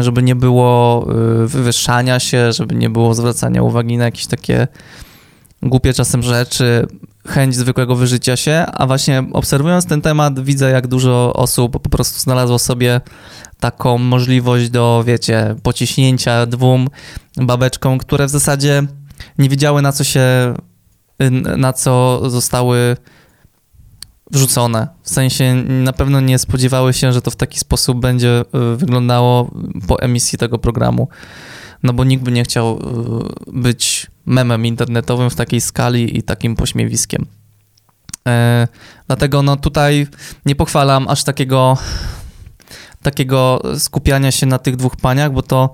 żeby 0.00 0.22
nie 0.22 0.34
było 0.34 1.06
y, 1.44 1.48
wywyższania 1.48 2.20
się, 2.20 2.52
żeby 2.52 2.74
nie 2.74 2.90
było 2.90 3.14
zwracania 3.14 3.62
uwagi 3.62 3.96
na 3.96 4.04
jakieś 4.04 4.26
takie 4.26 4.68
głupie 5.62 5.92
czasem 5.92 6.22
rzeczy, 6.22 6.86
chęć 7.26 7.56
zwykłego 7.56 7.96
wyżycia 7.96 8.36
się, 8.36 8.66
a 8.72 8.86
właśnie 8.86 9.24
obserwując 9.32 9.86
ten 9.86 10.02
temat 10.02 10.40
widzę, 10.40 10.70
jak 10.70 10.86
dużo 10.86 11.32
osób 11.32 11.72
po 11.82 11.90
prostu 11.90 12.20
znalazło 12.20 12.58
sobie 12.58 13.00
taką 13.60 13.98
możliwość 13.98 14.70
do, 14.70 15.04
wiecie, 15.06 15.54
pociśnięcia 15.62 16.46
dwóm 16.46 16.88
babeczkom, 17.36 17.98
które 17.98 18.26
w 18.26 18.30
zasadzie 18.30 18.82
nie 19.38 19.48
wiedziały 19.48 19.82
na 19.82 19.92
co 19.92 20.04
się, 20.04 20.54
na 21.56 21.72
co 21.72 22.22
zostały 22.30 22.96
wrzucone. 24.30 24.88
W 25.02 25.10
sensie 25.10 25.54
na 25.54 25.92
pewno 25.92 26.20
nie 26.20 26.38
spodziewały 26.38 26.92
się, 26.92 27.12
że 27.12 27.22
to 27.22 27.30
w 27.30 27.36
taki 27.36 27.58
sposób 27.58 28.00
będzie 28.00 28.40
y, 28.40 28.76
wyglądało 28.76 29.50
po 29.88 30.00
emisji 30.00 30.38
tego 30.38 30.58
programu. 30.58 31.08
No 31.86 31.92
bo 31.92 32.04
nikt 32.04 32.24
by 32.24 32.32
nie 32.32 32.44
chciał 32.44 32.78
y, 32.78 33.52
być 33.52 34.06
memem 34.26 34.66
internetowym 34.66 35.30
w 35.30 35.36
takiej 35.36 35.60
skali 35.60 36.18
i 36.18 36.22
takim 36.22 36.56
pośmiewiskiem. 36.56 37.26
E, 38.28 38.68
dlatego 39.06 39.42
no 39.42 39.56
tutaj 39.56 40.06
nie 40.46 40.54
pochwalam 40.54 41.08
aż 41.08 41.24
takiego 41.24 41.78
takiego 43.02 43.62
skupiania 43.78 44.32
się 44.32 44.46
na 44.46 44.58
tych 44.58 44.76
dwóch 44.76 44.96
paniach, 44.96 45.32
bo 45.32 45.42
to, 45.42 45.70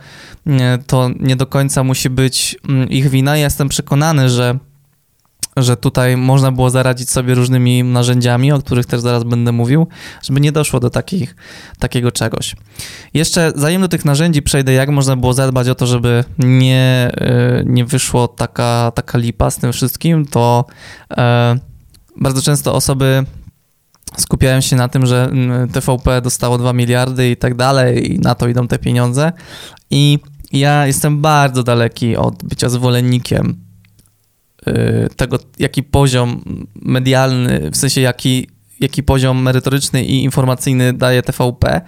to 0.87 1.11
nie 1.21 1.37
do 1.37 1.47
końca 1.47 1.85
musi 1.85 2.11
być 2.11 2.57
mm, 2.69 2.89
ich 2.89 3.09
wina. 3.09 3.37
Ja 3.37 3.45
jestem 3.45 3.69
przekonany, 3.69 4.29
że 4.29 4.59
że 5.57 5.77
tutaj 5.77 6.17
można 6.17 6.53
było 6.53 6.71
zaradzić 6.71 7.11
sobie 7.11 7.35
różnymi 7.35 7.85
narzędziami, 7.85 8.53
o 8.53 8.59
których 8.59 8.87
też 8.87 9.01
zaraz 9.01 9.25
będę 9.25 9.53
mówił, 9.53 9.87
żeby 10.23 10.41
nie 10.41 10.53
doszło 10.53 10.81
do 10.81 10.91
takich, 10.91 11.37
takiego 11.79 12.13
czegoś. 12.13 12.57
Jeszcze 13.15 13.53
zanim 13.57 13.81
do 13.81 13.89
tych 13.89 14.05
narzędzi 14.05 14.43
przejdę, 14.43 14.73
jak 14.73 14.89
można 14.89 15.17
było 15.17 15.33
zadbać 15.33 15.69
o 15.69 15.75
to, 15.75 15.87
żeby 15.87 16.25
nie, 16.39 17.11
e, 17.15 17.63
nie 17.67 17.85
wyszło 17.85 18.29
taka, 18.29 18.93
taka 18.95 19.19
lipa 19.19 19.51
z 19.51 19.57
tym 19.57 19.73
wszystkim, 19.73 20.27
to 20.27 20.65
e, 21.17 21.57
bardzo 22.17 22.43
często 22.43 22.75
osoby 22.75 23.25
skupiają 24.19 24.61
się 24.61 24.77
na 24.77 24.89
tym, 24.89 25.07
że 25.07 25.25
mm, 25.25 25.69
TVP 25.69 26.21
dostało 26.21 26.59
2 26.59 26.73
miliardy 26.73 27.31
i 27.31 27.37
tak 27.37 27.55
dalej 27.55 28.13
i 28.13 28.19
na 28.19 28.35
to 28.35 28.49
idą 28.49 28.69
te 28.69 28.79
pieniądze 28.79 29.33
i 29.91 30.19
ja 30.53 30.87
jestem 30.87 31.21
bardzo 31.21 31.63
daleki 31.63 32.17
od 32.17 32.45
bycia 32.45 32.69
zwolennikiem 32.69 33.51
y, 33.51 33.55
tego, 35.17 35.39
jaki 35.59 35.83
poziom 35.83 36.45
medialny, 36.75 37.71
w 37.71 37.77
sensie 37.77 38.01
jaki, 38.01 38.49
jaki 38.81 39.03
poziom 39.03 39.43
merytoryczny 39.43 40.05
i 40.05 40.23
informacyjny 40.23 40.93
daje 40.93 41.23
TVP, 41.23 41.81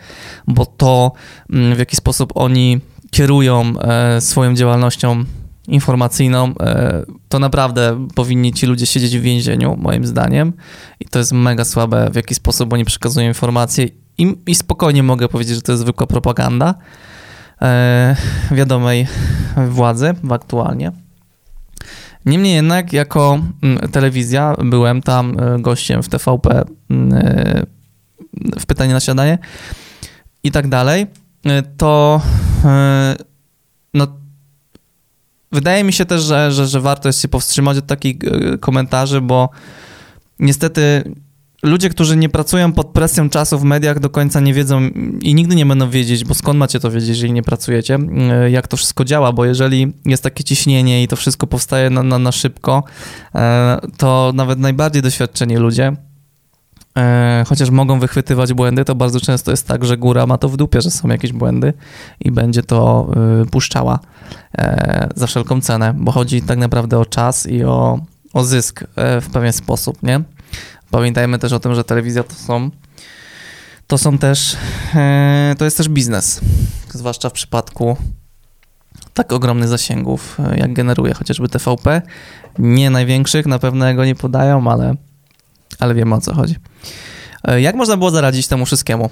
bo 0.47 0.67
to 0.67 1.13
mm, 1.51 1.75
w 1.75 1.79
jaki 1.79 1.97
sposób 1.97 2.33
oni 2.35 2.81
kierują 3.11 3.81
e, 3.81 4.21
swoją 4.21 4.55
działalnością 4.55 5.25
informacyjną, 5.69 6.55
e, 6.61 7.03
to 7.29 7.39
naprawdę 7.39 8.07
powinni 8.15 8.53
ci 8.53 8.67
ludzie 8.67 8.87
siedzieć 8.87 9.19
w 9.19 9.23
więzieniu, 9.23 9.77
moim 9.77 10.07
zdaniem. 10.07 10.53
I 11.01 11.05
to 11.05 11.19
jest 11.19 11.33
mega 11.33 11.65
słabe, 11.65 12.11
w 12.11 12.17
jaki 12.17 12.35
sposób 12.35 12.73
oni 12.73 12.85
przekazują 12.85 13.29
informacje. 13.29 13.89
I, 14.19 14.37
i 14.47 14.55
spokojnie 14.55 15.03
mogę 15.03 15.29
powiedzieć, 15.29 15.55
że 15.55 15.63
to 15.63 15.73
jest 15.73 15.83
zwykła 15.83 16.07
propaganda 16.07 16.75
e, 17.63 18.17
wiadomej 18.51 19.07
władzy 19.69 20.15
aktualnie. 20.31 21.04
Niemniej 22.27 22.55
jednak, 22.55 22.93
jako 22.93 23.41
mm, 23.63 23.79
telewizja, 23.79 24.55
byłem 24.65 25.03
tam 25.03 25.37
e, 25.41 25.59
gościem 25.59 26.03
w 26.03 26.09
TVP 26.09 26.65
mm, 26.91 27.15
e, 27.15 27.63
w 28.61 28.67
pytanie 28.67 28.93
na 28.93 29.01
śniadanie 29.01 29.39
i 30.43 30.51
tak 30.51 30.69
dalej, 30.69 31.07
e, 31.47 31.63
to 31.77 32.21
no, 33.95 34.07
wydaje 35.53 35.85
mi 35.85 35.93
się 35.93 36.05
też, 36.05 36.23
że, 36.23 36.53
że, 36.53 36.67
że 36.67 36.81
warto 36.81 37.09
jest 37.09 37.23
się 37.23 37.29
powstrzymać 37.29 37.79
od 37.79 37.87
takich 37.87 38.17
komentarzy, 38.61 39.21
bo 39.21 39.49
niestety 40.39 41.15
ludzie, 41.65 41.89
którzy 41.89 42.17
nie 42.17 42.29
pracują 42.29 42.73
pod 42.73 42.87
presją 42.87 43.31
czasu 43.31 43.59
w 43.59 43.65
mediach, 43.65 44.01
do 44.01 44.11
końca 44.11 44.41
nie 44.41 44.55
wiedzą 44.55 44.81
i 45.21 45.35
nigdy 45.35 45.55
nie 45.55 45.67
będą 45.67 45.91
wiedzieć, 45.91 46.25
bo 46.25 46.35
skąd 46.35 46.59
macie 46.59 46.81
to 46.81 46.91
wiedzieć, 46.91 47.09
jeżeli 47.09 47.33
nie 47.33 47.43
pracujecie, 47.43 47.99
e, 48.31 48.51
jak 48.51 48.69
to 48.69 48.77
wszystko 48.77 49.05
działa, 49.05 49.33
bo 49.33 49.45
jeżeli 49.45 49.93
jest 50.05 50.23
takie 50.23 50.45
ciśnienie 50.45 51.03
i 51.03 51.09
to 51.09 51.17
wszystko 51.17 51.47
powstaje 51.47 51.91
na, 51.91 52.03
na, 52.03 52.19
na 52.19 52.33
szybko, 52.33 52.85
e, 53.35 53.79
to 53.97 54.33
nawet 54.35 54.59
najbardziej 54.59 55.03
doświadczeni 55.03 55.57
ludzie, 55.57 55.93
e, 56.99 57.45
chociaż 57.49 57.71
mogą 57.71 58.01
wychwytywać 58.01 58.53
błędy, 58.53 58.85
to 58.85 58.95
bardzo 58.95 59.21
często 59.21 59.51
jest 59.51 59.69
tak, 59.69 59.85
że 59.85 59.97
góra 59.97 60.27
ma 60.27 60.39
to 60.39 60.49
w 60.49 60.57
dupie, 60.57 60.81
że 60.81 60.91
są 60.91 61.09
jakieś 61.09 61.33
błędy 61.33 61.73
i 62.21 62.31
będzie 62.31 62.63
to 62.63 63.11
puszczała 63.51 63.99
za 65.15 65.27
wszelką 65.27 65.61
cenę, 65.61 65.95
bo 65.97 66.13
chodzi 66.13 66.43
tak 66.43 66.59
naprawdę 66.59 66.99
o 66.99 67.07
czas 67.07 67.47
i 67.47 67.65
o, 67.65 68.01
o 68.33 68.45
zysk 68.45 68.85
w 68.97 69.27
pewien 69.33 69.53
sposób, 69.53 70.03
nie? 70.03 70.34
Pamiętajmy 70.95 71.39
też 71.39 71.53
o 71.53 71.61
tym, 71.61 71.75
że 71.75 71.85
telewizja 71.85 72.23
to 72.23 72.35
są 72.35 72.71
to 73.87 73.99
są 73.99 74.19
też 74.19 74.57
e, 74.95 75.55
to 75.59 75.65
jest 75.65 75.77
też 75.77 75.89
biznes, 75.89 76.41
zwłaszcza 76.89 77.31
w 77.31 77.33
przypadku 77.33 77.97
tak 79.15 79.33
ogromnych 79.33 79.69
zasięgów, 79.69 80.39
e, 80.41 80.59
jak 80.59 80.73
generuje 80.73 81.15
chociażby 81.15 81.49
TVP. 81.49 82.03
Nie 82.59 82.91
największych, 82.91 83.47
na 83.47 83.59
pewno 83.59 83.95
go 83.95 84.05
nie 84.05 84.15
podają, 84.15 84.71
ale, 84.71 84.95
ale 85.81 85.95
wiemy 85.95 86.15
o 86.15 86.21
co 86.21 86.35
chodzi. 86.35 86.57
E, 87.45 87.61
jak 87.61 87.75
można 87.75 87.97
było 87.97 88.11
zaradzić 88.11 88.49
temu 88.49 88.67
wszystkiemu? 88.67 89.11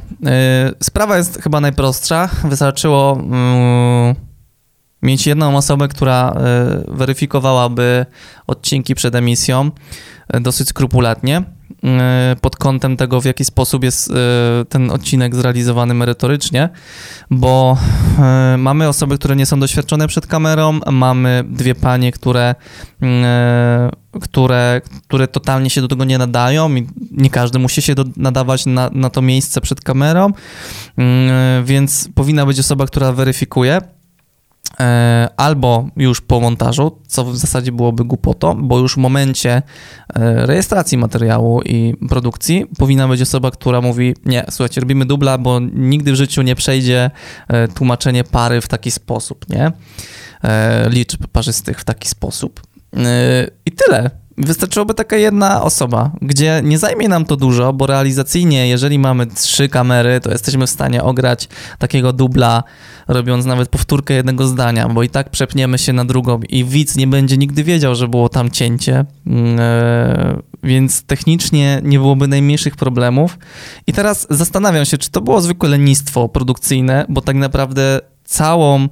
Sprawa 0.82 1.16
jest 1.16 1.42
chyba 1.42 1.60
najprostsza. 1.60 2.28
Wystarczyło 2.44 3.12
mm, 3.12 4.14
mieć 5.02 5.26
jedną 5.26 5.56
osobę, 5.56 5.88
która 5.88 6.34
weryfikowałaby 6.88 8.06
odcinki 8.46 8.94
przed 8.94 9.14
emisją 9.14 9.70
dosyć 10.40 10.68
skrupulatnie 10.68 11.42
pod 12.40 12.56
kątem 12.56 12.96
tego, 12.96 13.20
w 13.20 13.24
jaki 13.24 13.44
sposób 13.44 13.84
jest 13.84 14.10
e, 14.10 14.14
ten 14.68 14.90
odcinek 14.90 15.34
zrealizowany 15.34 15.94
merytorycznie, 15.94 16.68
bo 17.30 17.78
e, 18.18 18.56
mamy 18.58 18.88
osoby, 18.88 19.18
które 19.18 19.36
nie 19.36 19.46
są 19.46 19.60
doświadczone 19.60 20.08
przed 20.08 20.26
kamerą, 20.26 20.80
mamy 20.90 21.44
dwie 21.48 21.74
panie, 21.74 22.12
które, 22.12 22.54
które, 24.20 24.80
które 25.08 25.28
totalnie 25.28 25.70
się 25.70 25.80
do 25.80 25.88
tego 25.88 26.04
nie 26.04 26.18
nadają 26.18 26.74
i 26.74 26.86
nie 27.10 27.30
każdy 27.30 27.58
musi 27.58 27.82
się 27.82 27.94
do, 27.94 28.04
nadawać 28.16 28.66
na, 28.66 28.90
na 28.92 29.10
to 29.10 29.22
miejsce 29.22 29.60
przed 29.60 29.80
kamerą, 29.80 30.30
więc 31.64 32.08
powinna 32.14 32.46
być 32.46 32.58
osoba, 32.60 32.86
która 32.86 33.12
weryfikuje. 33.12 33.76
E, 33.76 34.01
albo 35.36 35.88
już 35.96 36.20
po 36.20 36.40
montażu, 36.40 36.98
co 37.06 37.24
w 37.24 37.36
zasadzie 37.36 37.72
byłoby 37.72 38.04
głupotą, 38.04 38.68
bo 38.68 38.78
już 38.78 38.94
w 38.94 38.96
momencie 38.96 39.50
e, 39.52 39.62
rejestracji 40.46 40.98
materiału 40.98 41.62
i 41.62 41.94
produkcji 42.08 42.66
powinna 42.78 43.08
być 43.08 43.22
osoba, 43.22 43.50
która 43.50 43.80
mówi, 43.80 44.14
nie, 44.24 44.44
słuchajcie, 44.50 44.80
robimy 44.80 45.04
dubla, 45.04 45.38
bo 45.38 45.60
nigdy 45.74 46.12
w 46.12 46.16
życiu 46.16 46.42
nie 46.42 46.54
przejdzie 46.54 47.10
e, 47.48 47.68
tłumaczenie 47.68 48.24
pary 48.24 48.60
w 48.60 48.68
taki 48.68 48.90
sposób, 48.90 49.48
nie? 49.48 49.72
Liczb 50.88 51.26
parzystych 51.32 51.80
w 51.80 51.84
taki 51.84 52.08
sposób. 52.08 52.60
I 53.66 53.72
tyle. 53.72 54.21
Wystarczyłoby 54.38 54.94
taka 54.94 55.16
jedna 55.16 55.62
osoba, 55.62 56.10
gdzie 56.22 56.60
nie 56.64 56.78
zajmie 56.78 57.08
nam 57.08 57.24
to 57.24 57.36
dużo, 57.36 57.72
bo 57.72 57.86
realizacyjnie, 57.86 58.68
jeżeli 58.68 58.98
mamy 58.98 59.26
trzy 59.26 59.68
kamery, 59.68 60.20
to 60.20 60.30
jesteśmy 60.30 60.66
w 60.66 60.70
stanie 60.70 61.02
ograć 61.02 61.48
takiego 61.78 62.12
dubla, 62.12 62.62
robiąc 63.08 63.46
nawet 63.46 63.68
powtórkę 63.68 64.14
jednego 64.14 64.46
zdania, 64.46 64.88
bo 64.88 65.02
i 65.02 65.08
tak 65.08 65.30
przepniemy 65.30 65.78
się 65.78 65.92
na 65.92 66.04
drugą 66.04 66.40
i 66.48 66.64
widz 66.64 66.96
nie 66.96 67.06
będzie 67.06 67.36
nigdy 67.36 67.64
wiedział, 67.64 67.94
że 67.94 68.08
było 68.08 68.28
tam 68.28 68.50
cięcie, 68.50 69.04
mm, 69.26 69.60
e, 69.60 70.36
więc 70.62 71.02
technicznie 71.02 71.80
nie 71.84 71.98
byłoby 71.98 72.28
najmniejszych 72.28 72.76
problemów. 72.76 73.38
I 73.86 73.92
teraz 73.92 74.26
zastanawiam 74.30 74.84
się, 74.84 74.98
czy 74.98 75.10
to 75.10 75.20
było 75.20 75.40
zwykłe 75.40 75.68
lenistwo 75.68 76.28
produkcyjne, 76.28 77.06
bo 77.08 77.20
tak 77.20 77.36
naprawdę 77.36 78.00
całą 78.24 78.88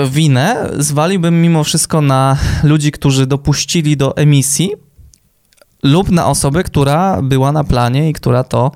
winę 0.00 0.70
zwaliłbym 0.78 1.42
mimo 1.42 1.64
wszystko 1.64 2.00
na 2.00 2.36
ludzi, 2.62 2.92
którzy 2.92 3.26
dopuścili 3.26 3.96
do 3.96 4.16
emisji 4.16 4.72
lub 5.82 6.10
na 6.10 6.26
osobę, 6.26 6.62
która 6.62 7.22
była 7.22 7.52
na 7.52 7.64
planie 7.64 8.10
i 8.10 8.12
która 8.12 8.44
to 8.44 8.72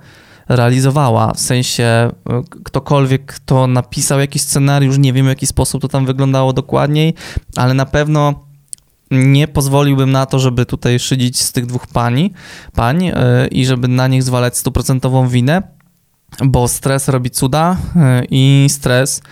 realizowała. 0.48 1.34
W 1.34 1.40
sensie 1.40 1.84
e, 1.84 2.12
ktokolwiek, 2.64 3.34
kto 3.34 3.66
napisał 3.66 4.20
jakiś 4.20 4.42
scenariusz, 4.42 4.98
nie 4.98 5.12
wiem 5.12 5.26
w 5.26 5.28
jaki 5.28 5.46
sposób 5.46 5.82
to 5.82 5.88
tam 5.88 6.06
wyglądało 6.06 6.52
dokładniej, 6.52 7.14
ale 7.56 7.74
na 7.74 7.86
pewno 7.86 8.48
nie 9.10 9.48
pozwoliłbym 9.48 10.12
na 10.12 10.26
to, 10.26 10.38
żeby 10.38 10.66
tutaj 10.66 10.98
szydzić 10.98 11.42
z 11.42 11.52
tych 11.52 11.66
dwóch 11.66 11.86
pani, 11.86 12.32
pań 12.74 13.04
yy, 13.04 13.14
i 13.50 13.66
żeby 13.66 13.88
na 13.88 14.08
nich 14.08 14.22
zwalać 14.22 14.56
stuprocentową 14.56 15.28
winę 15.28 15.62
bo 16.44 16.68
stres 16.68 17.08
robi 17.08 17.30
cuda 17.30 17.76
y, 18.22 18.26
i 18.30 18.66
stres 18.70 19.22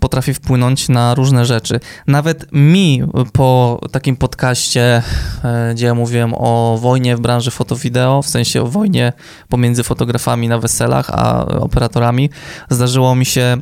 potrafi 0.00 0.34
wpłynąć 0.34 0.88
na 0.88 1.14
różne 1.14 1.46
rzeczy. 1.46 1.80
Nawet 2.06 2.52
mi 2.52 3.02
po 3.32 3.80
takim 3.92 4.16
podcaście, 4.16 5.02
y, 5.70 5.74
gdzie 5.74 5.86
ja 5.86 5.94
mówiłem 5.94 6.34
o 6.34 6.78
wojnie 6.80 7.16
w 7.16 7.20
branży 7.20 7.50
foto-wideo, 7.50 8.22
w 8.22 8.28
sensie 8.28 8.62
o 8.62 8.66
wojnie 8.66 9.12
pomiędzy 9.48 9.82
fotografami 9.82 10.48
na 10.48 10.58
weselach 10.58 11.10
a 11.10 11.46
operatorami, 11.46 12.30
zdarzyło 12.70 13.14
mi 13.14 13.26
się 13.26 13.56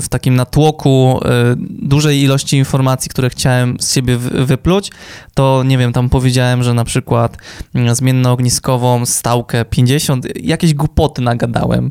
w 0.00 0.06
takim 0.08 0.34
natłoku 0.34 1.20
y, 1.24 1.56
dużej 1.88 2.22
ilości 2.22 2.56
informacji, 2.56 3.10
które 3.10 3.30
chciałem 3.30 3.76
z 3.80 3.94
siebie 3.94 4.16
wypluć, 4.18 4.90
to 5.34 5.62
nie 5.66 5.78
wiem, 5.78 5.92
tam 5.92 6.08
powiedziałem, 6.08 6.62
że 6.62 6.74
na 6.74 6.84
przykład 6.84 7.36
mm, 7.74 7.94
zmiennoogniskową 7.94 9.06
stałkę 9.06 9.64
50, 9.64 10.26
jakieś 10.42 10.74
głupoty 10.74 11.22
nagadałem. 11.22 11.90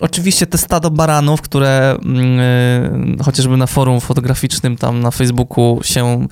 Oczywiście 0.00 0.46
te 0.46 0.58
stado 0.58 0.90
baranów, 0.90 1.42
które 1.42 1.96
mm, 2.04 2.40
y, 3.20 3.24
chociażby 3.24 3.56
na 3.56 3.66
forum 3.66 4.00
fotograficznym 4.00 4.76
tam 4.76 5.00
na 5.00 5.10
Facebooku 5.10 5.80
się 5.82 6.26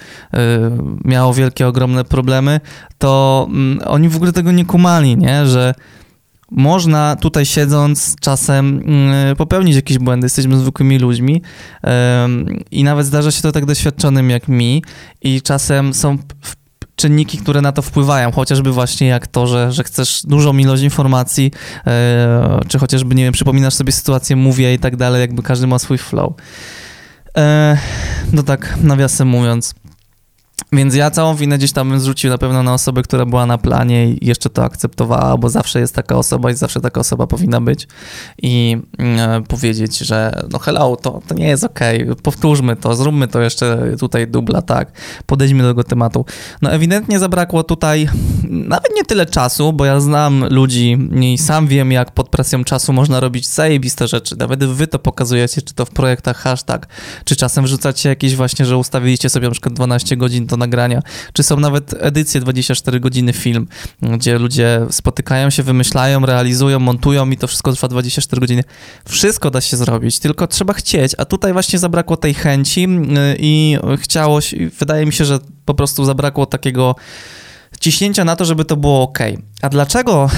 miało 1.04 1.34
wielkie, 1.34 1.68
ogromne 1.68 2.04
problemy, 2.04 2.60
to 2.98 3.46
mm, 3.50 3.80
oni 3.86 4.08
w 4.08 4.16
ogóle 4.16 4.32
tego 4.32 4.52
nie 4.52 4.64
kumali, 4.64 5.16
nie, 5.16 5.46
że 5.46 5.74
można 6.50 7.16
tutaj 7.16 7.46
siedząc 7.46 8.16
czasem 8.20 8.82
mm, 8.84 9.36
popełnić 9.36 9.76
jakieś 9.76 9.98
błędy, 9.98 10.24
jesteśmy 10.24 10.56
zwykłymi 10.56 10.98
ludźmi 10.98 11.42
i 12.70 12.84
nawet 12.84 13.06
zdarza 13.06 13.30
się 13.30 13.42
to 13.42 13.52
tak 13.52 13.64
doświadczonym 13.64 14.30
jak 14.30 14.48
mi. 14.48 14.82
I 15.22 15.42
czasem 15.42 15.94
są 15.94 16.18
czynniki, 16.96 17.38
które 17.38 17.60
na 17.60 17.72
to 17.72 17.82
wpływają, 17.82 18.32
chociażby 18.32 18.72
właśnie 18.72 19.06
jak 19.06 19.26
to, 19.26 19.46
że, 19.46 19.72
że 19.72 19.84
chcesz 19.84 20.22
dużą 20.24 20.58
ilość 20.58 20.82
informacji, 20.82 21.52
e, 21.86 22.60
czy 22.68 22.78
chociażby, 22.78 23.14
nie 23.14 23.24
wiem, 23.24 23.32
przypominasz 23.32 23.74
sobie 23.74 23.92
sytuację, 23.92 24.36
mówię 24.36 24.74
i 24.74 24.78
tak 24.78 24.96
dalej, 24.96 25.20
jakby 25.20 25.42
każdy 25.42 25.66
ma 25.66 25.78
swój 25.78 25.98
flow. 25.98 26.32
E, 27.36 27.76
no 28.32 28.42
tak, 28.42 28.78
nawiasem 28.82 29.28
mówiąc, 29.28 29.74
więc 30.72 30.94
ja 30.94 31.10
całą 31.10 31.34
winę 31.34 31.58
gdzieś 31.58 31.72
tam 31.72 31.90
bym 31.90 32.00
zrzucił 32.00 32.30
na 32.30 32.38
pewno 32.38 32.62
na 32.62 32.74
osobę, 32.74 33.02
która 33.02 33.26
była 33.26 33.46
na 33.46 33.58
planie 33.58 34.10
i 34.10 34.26
jeszcze 34.26 34.50
to 34.50 34.64
akceptowała, 34.64 35.36
bo 35.36 35.48
zawsze 35.48 35.80
jest 35.80 35.94
taka 35.94 36.16
osoba 36.16 36.50
i 36.50 36.54
zawsze 36.54 36.80
taka 36.80 37.00
osoba 37.00 37.26
powinna 37.26 37.60
być 37.60 37.88
i 38.42 38.76
e, 38.98 39.42
powiedzieć, 39.48 39.98
że 39.98 40.42
no 40.52 40.58
hello, 40.58 40.96
to, 40.96 41.20
to 41.26 41.34
nie 41.34 41.48
jest 41.48 41.64
okej, 41.64 42.02
okay. 42.02 42.16
powtórzmy 42.22 42.76
to, 42.76 42.94
zróbmy 42.94 43.28
to 43.28 43.40
jeszcze 43.40 43.96
tutaj 44.00 44.28
dubla, 44.28 44.62
tak, 44.62 44.92
podejdźmy 45.26 45.62
do 45.62 45.68
tego 45.68 45.84
tematu. 45.84 46.24
No 46.62 46.72
ewidentnie 46.72 47.18
zabrakło 47.18 47.64
tutaj 47.64 48.08
nawet 48.50 48.96
nie 48.96 49.04
tyle 49.04 49.26
czasu, 49.26 49.72
bo 49.72 49.84
ja 49.84 50.00
znam 50.00 50.44
ludzi 50.50 50.98
i 51.20 51.38
sam 51.38 51.66
wiem, 51.66 51.92
jak 51.92 52.10
pod 52.10 52.28
presją 52.28 52.64
czasu 52.64 52.92
można 52.92 53.20
robić 53.20 53.48
zajebiste 53.48 54.08
rzeczy. 54.08 54.36
Nawet 54.36 54.64
wy 54.64 54.86
to 54.86 54.98
pokazujecie, 54.98 55.62
czy 55.62 55.74
to 55.74 55.84
w 55.84 55.90
projektach 55.90 56.36
hashtag, 56.36 56.88
czy 57.24 57.36
czasem 57.36 57.64
wrzucacie 57.64 58.08
jakieś 58.08 58.36
właśnie, 58.36 58.66
że 58.66 58.76
ustawiliście 58.76 59.28
sobie 59.28 59.46
na 59.46 59.52
przykład 59.52 59.74
12 59.74 60.16
godzin 60.16 60.46
do 60.50 60.56
nagrania, 60.56 61.02
czy 61.32 61.42
są 61.42 61.60
nawet 61.60 61.94
edycje 61.98 62.40
24 62.40 63.00
godziny 63.00 63.32
film, 63.32 63.68
gdzie 64.02 64.38
ludzie 64.38 64.86
spotykają 64.90 65.50
się, 65.50 65.62
wymyślają, 65.62 66.26
realizują, 66.26 66.78
montują 66.78 67.30
i 67.30 67.36
to 67.36 67.46
wszystko 67.46 67.72
trwa 67.72 67.88
24 67.88 68.40
godziny. 68.40 68.64
Wszystko 69.08 69.50
da 69.50 69.60
się 69.60 69.76
zrobić, 69.76 70.18
tylko 70.18 70.46
trzeba 70.46 70.72
chcieć, 70.72 71.12
a 71.18 71.24
tutaj 71.24 71.52
właśnie 71.52 71.78
zabrakło 71.78 72.16
tej 72.16 72.34
chęci 72.34 72.84
y, 72.84 73.36
i 73.38 73.78
chciało 73.98 74.40
się, 74.40 74.56
wydaje 74.78 75.06
mi 75.06 75.12
się, 75.12 75.24
że 75.24 75.38
po 75.64 75.74
prostu 75.74 76.04
zabrakło 76.04 76.46
takiego 76.46 76.94
ciśnięcia 77.80 78.24
na 78.24 78.36
to, 78.36 78.44
żeby 78.44 78.64
to 78.64 78.76
było 78.76 79.02
ok. 79.02 79.18
A 79.62 79.68
dlaczego 79.68 80.30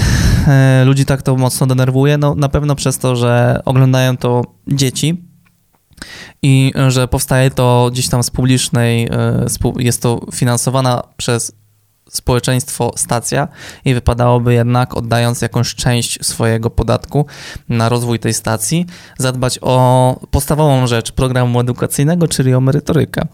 e, 0.47 0.83
ludzi 0.85 1.05
tak 1.05 1.21
to 1.21 1.35
mocno 1.35 1.67
denerwuje? 1.67 2.17
No 2.17 2.35
na 2.35 2.49
pewno 2.49 2.75
przez 2.75 2.97
to, 2.97 3.15
że 3.15 3.61
oglądają 3.65 4.17
to 4.17 4.41
dzieci 4.67 5.32
i 6.41 6.73
że 6.87 7.07
powstaje 7.07 7.51
to 7.51 7.89
gdzieś 7.91 8.09
tam 8.09 8.23
z 8.23 8.29
publicznej, 8.29 9.07
e, 9.11 9.45
jest 9.79 10.01
to 10.01 10.25
finansowana 10.33 11.03
przez 11.17 11.51
społeczeństwo 12.09 12.91
stacja 12.95 13.47
i 13.85 13.93
wypadałoby 13.93 14.53
jednak, 14.53 14.97
oddając 14.97 15.41
jakąś 15.41 15.75
część 15.75 16.25
swojego 16.25 16.69
podatku 16.69 17.25
na 17.69 17.89
rozwój 17.89 18.19
tej 18.19 18.33
stacji, 18.33 18.85
zadbać 19.17 19.59
o 19.61 20.19
podstawową 20.31 20.87
rzecz 20.87 21.11
programu 21.11 21.59
edukacyjnego, 21.59 22.27
czyli 22.27 22.53
o 22.53 22.61
merytorykę 22.61 23.27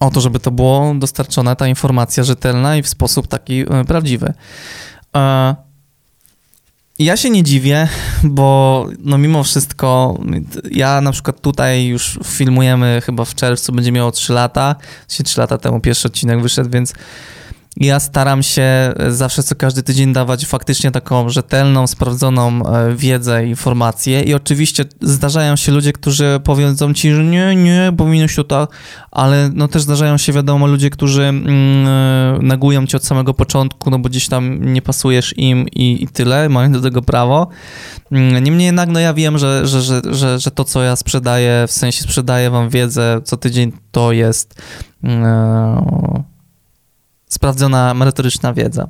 o 0.00 0.10
to, 0.10 0.20
żeby 0.20 0.40
to 0.40 0.50
było 0.50 0.94
dostarczona 0.94 1.54
ta 1.54 1.66
informacja 1.68 2.24
rzetelna 2.24 2.76
i 2.76 2.82
w 2.82 2.88
sposób 2.88 3.26
taki 3.26 3.60
e, 3.60 3.84
prawdziwy. 3.84 4.32
Ja 7.02 7.16
się 7.16 7.30
nie 7.30 7.42
dziwię, 7.42 7.88
bo 8.24 8.86
no 8.98 9.18
mimo 9.18 9.44
wszystko, 9.44 10.18
ja 10.70 11.00
na 11.00 11.12
przykład 11.12 11.40
tutaj 11.40 11.86
już 11.86 12.18
filmujemy 12.24 13.02
chyba 13.04 13.24
w 13.24 13.34
czerwcu, 13.34 13.72
będzie 13.72 13.92
miało 13.92 14.12
3 14.12 14.32
lata, 14.32 14.76
3 15.08 15.40
lata 15.40 15.58
temu 15.58 15.80
pierwszy 15.80 16.08
odcinek 16.08 16.42
wyszedł, 16.42 16.70
więc 16.70 16.92
ja 17.76 18.00
staram 18.00 18.42
się 18.42 18.62
e, 18.62 18.94
zawsze 19.08 19.42
co 19.42 19.54
każdy 19.54 19.82
tydzień 19.82 20.12
dawać 20.12 20.46
faktycznie 20.46 20.90
taką 20.90 21.28
rzetelną, 21.28 21.86
sprawdzoną 21.86 22.66
e, 22.66 22.96
wiedzę, 22.96 23.46
informacje 23.46 24.22
i 24.22 24.34
oczywiście 24.34 24.84
zdarzają 25.00 25.56
się 25.56 25.72
ludzie, 25.72 25.92
którzy 25.92 26.40
powiedzą 26.44 26.94
ci, 26.94 27.12
że 27.12 27.24
nie, 27.24 27.56
nie, 27.56 27.92
powinno 27.96 28.28
się 28.28 28.44
tak, 28.44 28.70
ale 29.10 29.50
no 29.54 29.68
też 29.68 29.82
zdarzają 29.82 30.16
się 30.18 30.32
wiadomo 30.32 30.66
ludzie, 30.66 30.90
którzy 30.90 31.22
mm, 31.22 31.86
e, 31.86 32.38
negują 32.42 32.86
cię 32.86 32.96
od 32.96 33.04
samego 33.04 33.34
początku, 33.34 33.90
no 33.90 33.98
bo 33.98 34.08
gdzieś 34.08 34.28
tam 34.28 34.72
nie 34.72 34.82
pasujesz 34.82 35.34
im 35.36 35.68
i, 35.68 36.04
i 36.04 36.08
tyle, 36.08 36.48
mają 36.48 36.72
do 36.72 36.80
tego 36.80 37.02
prawo. 37.02 37.48
Mm, 38.12 38.44
niemniej 38.44 38.66
jednak, 38.66 38.88
no 38.88 39.00
ja 39.00 39.14
wiem, 39.14 39.38
że, 39.38 39.66
że, 39.66 39.82
że, 39.82 40.02
że, 40.10 40.38
że 40.38 40.50
to, 40.50 40.64
co 40.64 40.82
ja 40.82 40.96
sprzedaję, 40.96 41.64
w 41.68 41.72
sensie 41.72 42.02
sprzedaję 42.02 42.50
wam 42.50 42.68
wiedzę 42.68 43.20
co 43.24 43.36
tydzień, 43.36 43.72
to 43.90 44.12
jest... 44.12 44.62
Yy, 45.02 46.31
sprawdzona 47.42 47.94
merytoryczna 47.94 48.54
wiedza. 48.54 48.88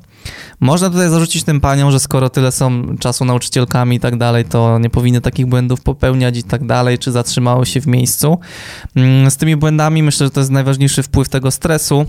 Można 0.60 0.90
tutaj 0.90 1.10
zarzucić 1.10 1.44
tym 1.44 1.60
paniom, 1.60 1.90
że 1.90 2.00
skoro 2.00 2.30
tyle 2.30 2.52
są 2.52 2.96
czasu 2.98 3.24
nauczycielkami 3.24 3.96
i 3.96 4.00
tak 4.00 4.16
dalej, 4.16 4.44
to 4.44 4.78
nie 4.78 4.90
powinny 4.90 5.20
takich 5.20 5.46
błędów 5.46 5.80
popełniać 5.80 6.36
i 6.36 6.42
tak 6.42 6.66
dalej, 6.66 6.98
czy 6.98 7.12
zatrzymały 7.12 7.66
się 7.66 7.80
w 7.80 7.86
miejscu. 7.86 8.38
Mm, 8.96 9.30
z 9.30 9.36
tymi 9.36 9.56
błędami 9.56 10.02
myślę, 10.02 10.26
że 10.26 10.30
to 10.30 10.40
jest 10.40 10.50
najważniejszy 10.50 11.02
wpływ 11.02 11.28
tego 11.28 11.50
stresu, 11.50 12.04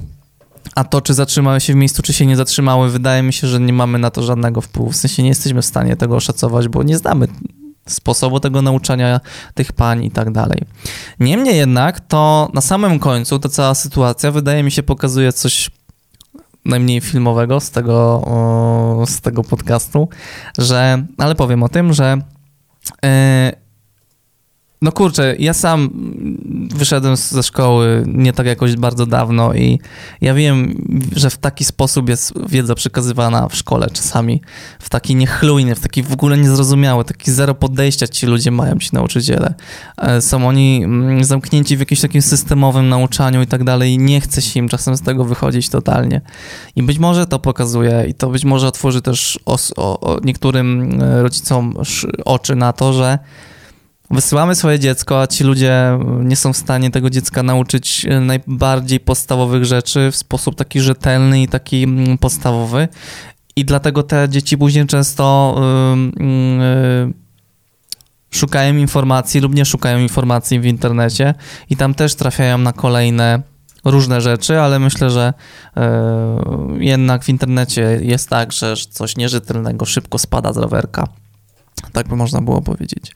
a 0.76 0.84
to, 0.84 1.02
czy 1.02 1.14
zatrzymały 1.14 1.62
się 1.62 1.74
w 1.74 1.76
miejscu, 1.76 2.02
czy 2.02 2.14
się 2.14 2.26
nie 2.26 2.36
zatrzymały, 2.36 2.90
wydaje 2.90 3.24
mi 3.24 3.34
się, 3.34 3.48
że 3.48 3.60
nie 3.60 3.74
mamy 3.74 4.00
na 4.00 4.12
to 4.12 4.24
żadnego 4.24 4.62
wpływu. 4.62 4.92
W 4.92 4.96
sensie 4.96 5.24
nie 5.24 5.30
jesteśmy 5.30 5.62
w 5.62 5.66
stanie 5.66 5.96
tego 5.96 6.16
oszacować, 6.16 6.68
bo 6.68 6.84
nie 6.84 6.98
znamy 6.98 7.28
sposobu 7.88 8.40
tego 8.40 8.62
nauczania 8.62 9.20
tych 9.54 9.72
pań 9.72 10.04
i 10.04 10.12
tak 10.12 10.32
dalej. 10.32 10.60
Niemniej 11.20 11.58
jednak, 11.58 12.00
to 12.00 12.50
na 12.54 12.62
samym 12.62 13.00
końcu 13.00 13.40
ta 13.40 13.50
cała 13.50 13.76
sytuacja 13.76 14.32
wydaje 14.32 14.64
mi 14.64 14.72
się 14.72 14.84
pokazuje 14.84 15.34
coś 15.34 15.70
najmniej 16.66 17.02
filmowego 17.02 17.60
z 17.60 17.72
tego, 17.72 18.24
z 19.06 19.22
tego 19.22 19.44
podcastu, 19.44 20.10
że, 20.58 21.06
ale 21.18 21.36
powiem 21.36 21.64
o 21.64 21.70
tym, 21.70 21.94
że 21.94 22.18
e, 23.06 23.63
no 24.84 24.92
kurczę, 24.92 25.36
ja 25.40 25.54
sam 25.54 25.90
wyszedłem 26.76 27.16
ze 27.16 27.44
szkoły 27.44 28.04
nie 28.08 28.34
tak 28.34 28.48
jakoś 28.48 28.76
bardzo 28.76 29.06
dawno 29.06 29.54
i 29.54 29.80
ja 30.22 30.34
wiem, 30.34 30.88
że 31.16 31.30
w 31.30 31.38
taki 31.38 31.66
sposób 31.66 32.10
jest 32.10 32.34
wiedza 32.50 32.76
przekazywana 32.76 33.48
w 33.48 33.56
szkole 33.56 33.88
czasami, 33.94 34.42
w 34.80 34.90
taki 34.90 35.16
niechlujny, 35.16 35.76
w 35.76 35.80
taki 35.80 36.04
w 36.04 36.14
ogóle 36.14 36.38
niezrozumiały, 36.38 37.06
taki 37.06 37.32
zero 37.32 37.56
podejścia 37.56 38.08
ci 38.08 38.26
ludzie 38.26 38.52
mają, 38.52 38.78
ci 38.80 38.90
nauczyciele. 38.94 39.54
E, 39.98 40.22
są 40.22 40.48
oni 40.48 40.82
mm, 40.84 41.24
zamknięci 41.24 41.78
w 41.78 41.80
jakimś 41.80 42.02
takim 42.02 42.22
systemowym 42.22 42.90
nauczaniu 42.90 43.42
i 43.42 43.48
tak 43.48 43.64
dalej 43.64 43.94
i 43.94 43.98
nie 43.98 44.22
chce 44.22 44.42
się 44.42 44.60
im 44.60 44.70
czasem 44.70 44.98
z 44.98 45.02
tego 45.02 45.26
wychodzić 45.26 45.70
totalnie. 45.70 46.22
I 46.76 46.84
być 46.84 47.00
może 47.00 47.28
to 47.28 47.40
pokazuje 47.40 48.06
i 48.08 48.14
to 48.14 48.30
być 48.30 48.46
może 48.46 48.68
otworzy 48.68 49.02
też 49.02 49.40
os- 49.46 49.74
o, 49.78 50.00
o 50.00 50.20
niektórym 50.24 51.00
e, 51.02 51.24
rodzicom 51.24 51.74
oczy 52.26 52.56
na 52.56 52.74
to, 52.74 52.94
że 52.94 53.20
wysyłamy 54.14 54.56
swoje 54.56 54.80
dziecko, 54.80 55.22
a 55.22 55.28
ci 55.28 55.44
ludzie 55.44 56.00
nie 56.24 56.36
są 56.36 56.54
w 56.54 56.58
stanie 56.58 56.92
tego 56.92 57.10
dziecka 57.10 57.44
nauczyć 57.44 58.06
e, 58.06 58.20
najbardziej 58.20 59.00
podstawowych 59.00 59.66
rzeczy 59.66 60.12
w 60.12 60.16
sposób 60.16 60.56
taki 60.56 60.82
rzetelny 60.82 61.42
i 61.42 61.48
taki 61.48 61.84
mm, 61.84 62.18
podstawowy. 62.18 62.88
I 63.56 63.66
dlatego 63.66 64.04
te 64.04 64.30
dzieci 64.30 64.58
później 64.58 64.86
często 64.86 65.56
yy, 66.20 66.26
yy, 66.26 67.14
szukają 68.32 68.78
informacji 68.78 69.42
lub 69.42 69.56
nie 69.56 69.66
szukają 69.66 70.00
informacji 70.00 70.60
w 70.60 70.66
internecie 70.66 71.34
i 71.70 71.78
tam 71.78 71.94
też 71.94 72.16
trafiają 72.16 72.58
na 72.58 72.74
kolejne 72.74 73.42
różne 73.86 74.22
rzeczy, 74.22 74.60
ale 74.60 74.80
myślę, 74.80 75.10
że 75.10 75.34
yy, 75.76 76.86
jednak 76.86 77.24
w 77.24 77.30
internecie 77.30 78.00
jest 78.02 78.30
tak, 78.30 78.52
że 78.52 78.76
coś 78.90 79.18
nierzetelnego 79.18 79.86
szybko 79.86 80.20
spada 80.20 80.54
z 80.54 80.58
rowerka. 80.58 81.08
Tak 81.92 82.08
by 82.08 82.16
można 82.16 82.42
było 82.42 82.62
powiedzieć. 82.62 83.16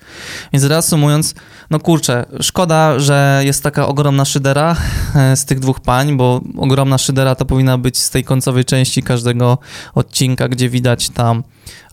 Więc 0.53 0.65
reasumując, 0.65 1.35
no 1.69 1.79
kurczę, 1.79 2.25
szkoda, 2.41 2.99
że 2.99 3.41
jest 3.43 3.63
taka 3.63 3.87
ogromna 3.87 4.25
szydera 4.25 4.75
e, 5.15 5.35
z 5.35 5.45
tych 5.45 5.59
dwóch 5.59 5.79
pań, 5.79 6.17
bo 6.17 6.41
ogromna 6.57 6.97
szydera 6.97 7.35
to 7.35 7.45
powinna 7.45 7.77
być 7.77 7.97
z 7.97 8.09
tej 8.09 8.23
końcowej 8.23 8.65
części 8.65 9.03
każdego 9.03 9.57
odcinka, 9.95 10.47
gdzie 10.47 10.69
widać 10.69 11.09
tam 11.09 11.43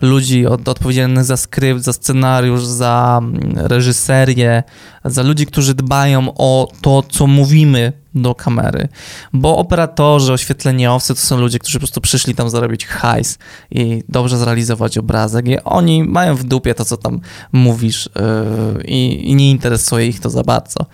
ludzi 0.00 0.46
od, 0.46 0.68
odpowiedzialnych 0.68 1.24
za 1.24 1.36
skrypt, 1.36 1.80
za 1.80 1.92
scenariusz, 1.92 2.64
za 2.64 3.20
mm, 3.22 3.52
reżyserię, 3.56 4.62
za 5.04 5.22
ludzi, 5.22 5.46
którzy 5.46 5.74
dbają 5.74 6.34
o 6.34 6.68
to, 6.80 7.02
co 7.02 7.26
mówimy 7.26 7.92
do 8.14 8.34
kamery, 8.34 8.88
bo 9.32 9.56
operatorzy, 9.56 10.32
oświetleniowcy 10.32 11.14
to 11.14 11.20
są 11.20 11.40
ludzie, 11.40 11.58
którzy 11.58 11.78
po 11.78 11.80
prostu 11.80 12.00
przyszli 12.00 12.34
tam 12.34 12.50
zarobić 12.50 12.86
hajs 12.86 13.38
i 13.70 14.02
dobrze 14.08 14.38
zrealizować 14.38 14.98
obrazek 14.98 15.48
i 15.48 15.58
oni 15.64 16.04
mają 16.04 16.36
w 16.36 16.44
dupie 16.44 16.74
to, 16.74 16.84
co 16.84 16.96
tam 16.96 17.20
mówisz 17.52 18.10
yy, 18.76 18.84
i 18.84 19.34
nie 19.34 19.50
interesuje 19.50 20.06
ich 20.06 20.20
to 20.20 20.30
za 20.30 20.42
bardzo. 20.42 20.86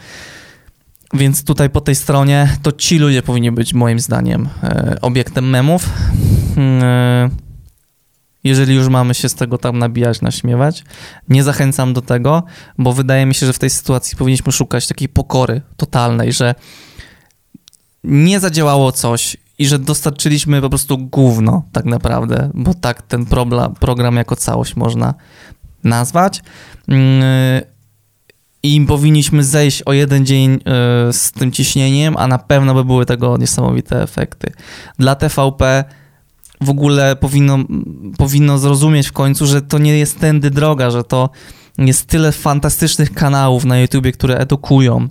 Więc 1.14 1.44
tutaj 1.44 1.70
po 1.70 1.80
tej 1.80 1.94
stronie 1.94 2.56
to 2.62 2.72
ci 2.72 2.98
ludzie 2.98 3.22
powinni 3.22 3.52
być 3.52 3.74
moim 3.74 4.00
zdaniem 4.00 4.48
yy, 4.62 5.00
obiektem 5.00 5.50
memów. 5.50 5.88
Yy, 6.56 7.49
jeżeli 8.44 8.74
już 8.74 8.88
mamy 8.88 9.14
się 9.14 9.28
z 9.28 9.34
tego 9.34 9.58
tam 9.58 9.78
nabijać, 9.78 10.20
naśmiewać. 10.20 10.84
Nie 11.28 11.42
zachęcam 11.42 11.92
do 11.92 12.02
tego, 12.02 12.42
bo 12.78 12.92
wydaje 12.92 13.26
mi 13.26 13.34
się, 13.34 13.46
że 13.46 13.52
w 13.52 13.58
tej 13.58 13.70
sytuacji 13.70 14.16
powinniśmy 14.16 14.52
szukać 14.52 14.86
takiej 14.86 15.08
pokory 15.08 15.62
totalnej, 15.76 16.32
że 16.32 16.54
nie 18.04 18.40
zadziałało 18.40 18.92
coś 18.92 19.36
i 19.58 19.66
że 19.66 19.78
dostarczyliśmy 19.78 20.60
po 20.60 20.68
prostu 20.68 20.98
gówno 20.98 21.62
tak 21.72 21.84
naprawdę, 21.84 22.50
bo 22.54 22.74
tak 22.74 23.02
ten 23.02 23.26
program, 23.26 23.74
program 23.74 24.16
jako 24.16 24.36
całość 24.36 24.76
można 24.76 25.14
nazwać. 25.84 26.42
Mm, 26.88 27.22
I 28.62 28.80
powinniśmy 28.80 29.44
zejść 29.44 29.82
o 29.82 29.92
jeden 29.92 30.26
dzień 30.26 30.54
y, 30.54 31.12
z 31.12 31.32
tym 31.32 31.52
ciśnieniem, 31.52 32.16
a 32.16 32.26
na 32.26 32.38
pewno 32.38 32.74
by 32.74 32.84
były 32.84 33.06
tego 33.06 33.36
niesamowite 33.36 34.02
efekty. 34.02 34.52
Dla 34.98 35.14
TVP 35.14 35.84
w 36.60 36.70
ogóle 36.70 37.16
powinno, 37.16 37.58
powinno 38.18 38.58
zrozumieć 38.58 39.08
w 39.08 39.12
końcu, 39.12 39.46
że 39.46 39.62
to 39.62 39.78
nie 39.78 39.98
jest 39.98 40.20
tędy 40.20 40.50
droga, 40.50 40.90
że 40.90 41.04
to 41.04 41.30
jest 41.78 42.06
tyle 42.06 42.32
fantastycznych 42.32 43.12
kanałów 43.12 43.64
na 43.64 43.78
YouTubie, 43.78 44.12
które 44.12 44.38
edukują, 44.38 45.08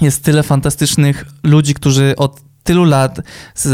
jest 0.00 0.24
tyle 0.24 0.42
fantastycznych 0.42 1.26
ludzi, 1.42 1.74
którzy 1.74 2.14
od 2.16 2.40
tylu 2.64 2.84
lat 2.84 3.20
z, 3.54 3.68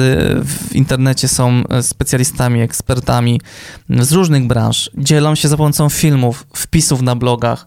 w 0.46 0.74
internecie 0.74 1.28
są 1.28 1.62
specjalistami, 1.82 2.60
ekspertami 2.60 3.40
z 3.88 4.12
różnych 4.12 4.46
branż, 4.46 4.90
dzielą 4.98 5.34
się 5.34 5.48
za 5.48 5.56
pomocą 5.56 5.88
filmów, 5.88 6.46
wpisów 6.54 7.02
na 7.02 7.16
blogach. 7.16 7.66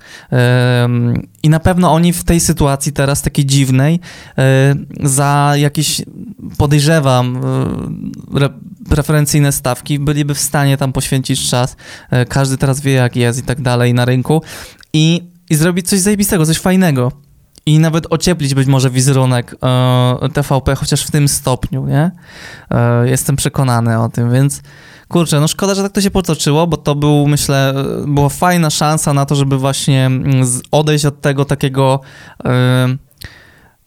I 1.44 1.50
na 1.50 1.60
pewno 1.60 1.92
oni 1.92 2.14
w 2.14 2.24
tej 2.24 2.40
sytuacji 2.40 2.92
teraz 2.94 3.22
takiej 3.22 3.46
dziwnej 3.46 4.00
yy, 4.38 5.10
za 5.10 5.54
jakieś, 5.56 6.02
podejrzewam, 6.58 7.42
yy, 8.34 8.50
preferencyjne 8.90 9.52
stawki, 9.52 10.00
byliby 10.00 10.36
w 10.36 10.40
stanie 10.40 10.78
tam 10.78 10.94
poświęcić 10.94 11.50
czas. 11.50 11.76
E, 12.12 12.26
każdy 12.26 12.58
teraz 12.58 12.82
wie, 12.82 12.94
jak 12.94 13.16
jest 13.16 13.40
i 13.40 13.44
tak 13.44 13.62
dalej 13.62 13.94
na 13.94 14.06
rynku. 14.06 14.42
I, 14.94 15.22
i 15.50 15.56
zrobić 15.56 15.90
coś 15.90 16.00
zajebistego, 16.00 16.46
coś 16.46 16.58
fajnego. 16.58 17.12
I 17.66 17.80
nawet 17.80 18.08
ocieplić 18.10 18.54
być 18.54 18.68
może 18.68 18.90
wizerunek 18.90 19.56
e, 19.64 20.30
TVP, 20.34 20.76
chociaż 20.76 21.04
w 21.04 21.12
tym 21.12 21.28
stopniu, 21.28 21.88
nie? 21.88 22.12
E, 22.72 23.10
jestem 23.10 23.36
przekonany 23.36 24.00
o 24.00 24.10
tym, 24.10 24.32
więc 24.32 24.62
kurczę, 25.08 25.40
no 25.40 25.48
szkoda, 25.48 25.76
że 25.76 25.84
tak 25.84 25.92
to 25.92 26.02
się 26.02 26.12
potoczyło, 26.12 26.68
bo 26.68 26.78
to 26.78 26.96
był, 26.96 27.28
myślę, 27.28 27.74
była 28.08 28.30
fajna 28.30 28.70
szansa 28.70 29.14
na 29.14 29.26
to, 29.26 29.36
żeby 29.36 29.58
właśnie 29.58 30.06
mm, 30.06 30.48
odejść 30.72 31.06
od 31.06 31.22
tego 31.22 31.46
takiego 31.46 32.00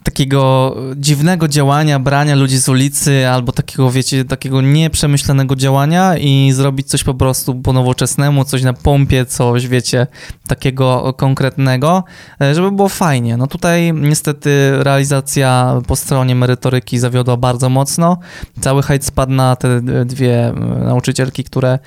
takiego 0.06 0.74
dziwnego 0.96 1.48
działania, 1.48 1.98
brania 1.98 2.34
ludzi 2.34 2.58
z 2.58 2.68
ulicy, 2.68 3.28
albo 3.28 3.52
takiego, 3.52 3.90
wiecie, 3.90 4.24
takiego 4.24 4.60
nieprzemyślanego 4.60 5.56
działania 5.56 6.18
i 6.18 6.52
zrobić 6.52 6.88
coś 6.88 7.04
po 7.04 7.14
prostu 7.14 7.54
po 7.54 7.72
nowoczesnemu, 7.72 8.44
coś 8.44 8.62
na 8.62 8.72
pompie, 8.72 9.26
coś, 9.26 9.68
wiecie, 9.68 10.06
takiego 10.48 11.14
konkretnego, 11.16 12.04
e, 12.40 12.54
żeby 12.54 12.72
było 12.72 12.88
fajnie. 12.88 13.36
No 13.36 13.46
tutaj 13.46 13.92
niestety 13.92 14.50
realizacja 14.82 15.80
po 15.86 15.96
stronie 15.96 16.34
merytoryki 16.34 16.98
zawiodła 16.98 17.36
bardzo 17.36 17.68
mocno. 17.68 18.18
Cały 18.60 18.82
hejt 18.82 19.04
spadł 19.04 19.32
na 19.32 19.56
te 19.56 19.80
dwie 20.04 20.48
e, 20.48 20.52
nauczycielki, 20.84 21.44
które 21.44 21.78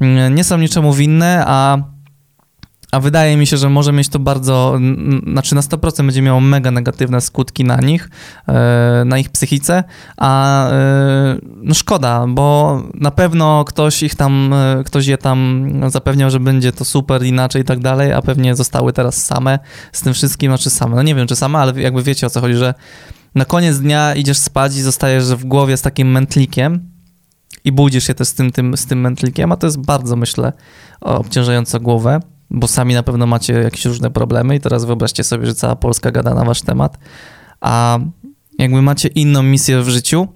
mm, 0.00 0.34
nie 0.34 0.44
są 0.44 0.58
niczemu 0.58 0.92
winne, 0.92 1.44
a 1.46 1.78
a 2.92 3.00
wydaje 3.00 3.36
mi 3.36 3.46
się, 3.46 3.56
że 3.56 3.68
może 3.68 3.92
mieć 3.92 4.08
to 4.08 4.18
bardzo, 4.18 4.78
znaczy 5.32 5.54
na 5.54 5.60
100% 5.60 6.06
będzie 6.06 6.22
miało 6.22 6.40
mega 6.40 6.70
negatywne 6.70 7.20
skutki 7.20 7.64
na 7.64 7.76
nich, 7.76 8.10
e, 8.48 9.02
na 9.06 9.18
ich 9.18 9.30
psychice, 9.30 9.84
a 10.16 10.64
e, 10.70 11.38
no 11.56 11.74
szkoda, 11.74 12.26
bo 12.28 12.82
na 12.94 13.10
pewno 13.10 13.64
ktoś 13.64 14.02
ich 14.02 14.14
tam, 14.14 14.52
e, 14.52 14.84
ktoś 14.84 15.06
je 15.06 15.18
tam 15.18 15.70
zapewniał, 15.88 16.30
że 16.30 16.40
będzie 16.40 16.72
to 16.72 16.84
super, 16.84 17.22
inaczej 17.22 17.62
i 17.62 17.64
tak 17.64 17.78
dalej, 17.78 18.12
a 18.12 18.22
pewnie 18.22 18.56
zostały 18.56 18.92
teraz 18.92 19.24
same 19.24 19.58
z 19.92 20.00
tym 20.00 20.14
wszystkim, 20.14 20.50
znaczy 20.50 20.70
same, 20.70 20.96
no 20.96 21.02
nie 21.02 21.14
wiem 21.14 21.26
czy 21.26 21.36
same, 21.36 21.58
ale 21.58 21.80
jakby 21.80 22.02
wiecie 22.02 22.26
o 22.26 22.30
co 22.30 22.40
chodzi, 22.40 22.54
że 22.54 22.74
na 23.34 23.44
koniec 23.44 23.78
dnia 23.78 24.14
idziesz 24.14 24.38
spać 24.38 24.76
i 24.76 24.82
zostajesz 24.82 25.24
w 25.24 25.44
głowie 25.44 25.76
z 25.76 25.82
takim 25.82 26.10
mętlikiem, 26.10 26.90
i 27.64 27.72
budzisz 27.72 28.06
się 28.06 28.14
też 28.14 28.28
z 28.28 28.34
tym, 28.34 28.52
tym, 28.52 28.76
z 28.76 28.86
tym 28.86 29.00
mętlikiem, 29.00 29.52
a 29.52 29.56
to 29.56 29.66
jest 29.66 29.80
bardzo, 29.80 30.16
myślę, 30.16 30.52
obciążające 31.00 31.80
głowę 31.80 32.20
bo 32.50 32.68
sami 32.68 32.94
na 32.94 33.02
pewno 33.02 33.26
macie 33.26 33.52
jakieś 33.52 33.84
różne 33.84 34.10
problemy 34.10 34.56
i 34.56 34.60
teraz 34.60 34.84
wyobraźcie 34.84 35.24
sobie, 35.24 35.46
że 35.46 35.54
cała 35.54 35.76
Polska 35.76 36.10
gada 36.10 36.34
na 36.34 36.44
wasz 36.44 36.62
temat, 36.62 36.98
a 37.60 37.98
jakby 38.58 38.82
macie 38.82 39.08
inną 39.08 39.42
misję 39.42 39.82
w 39.82 39.88
życiu 39.88 40.28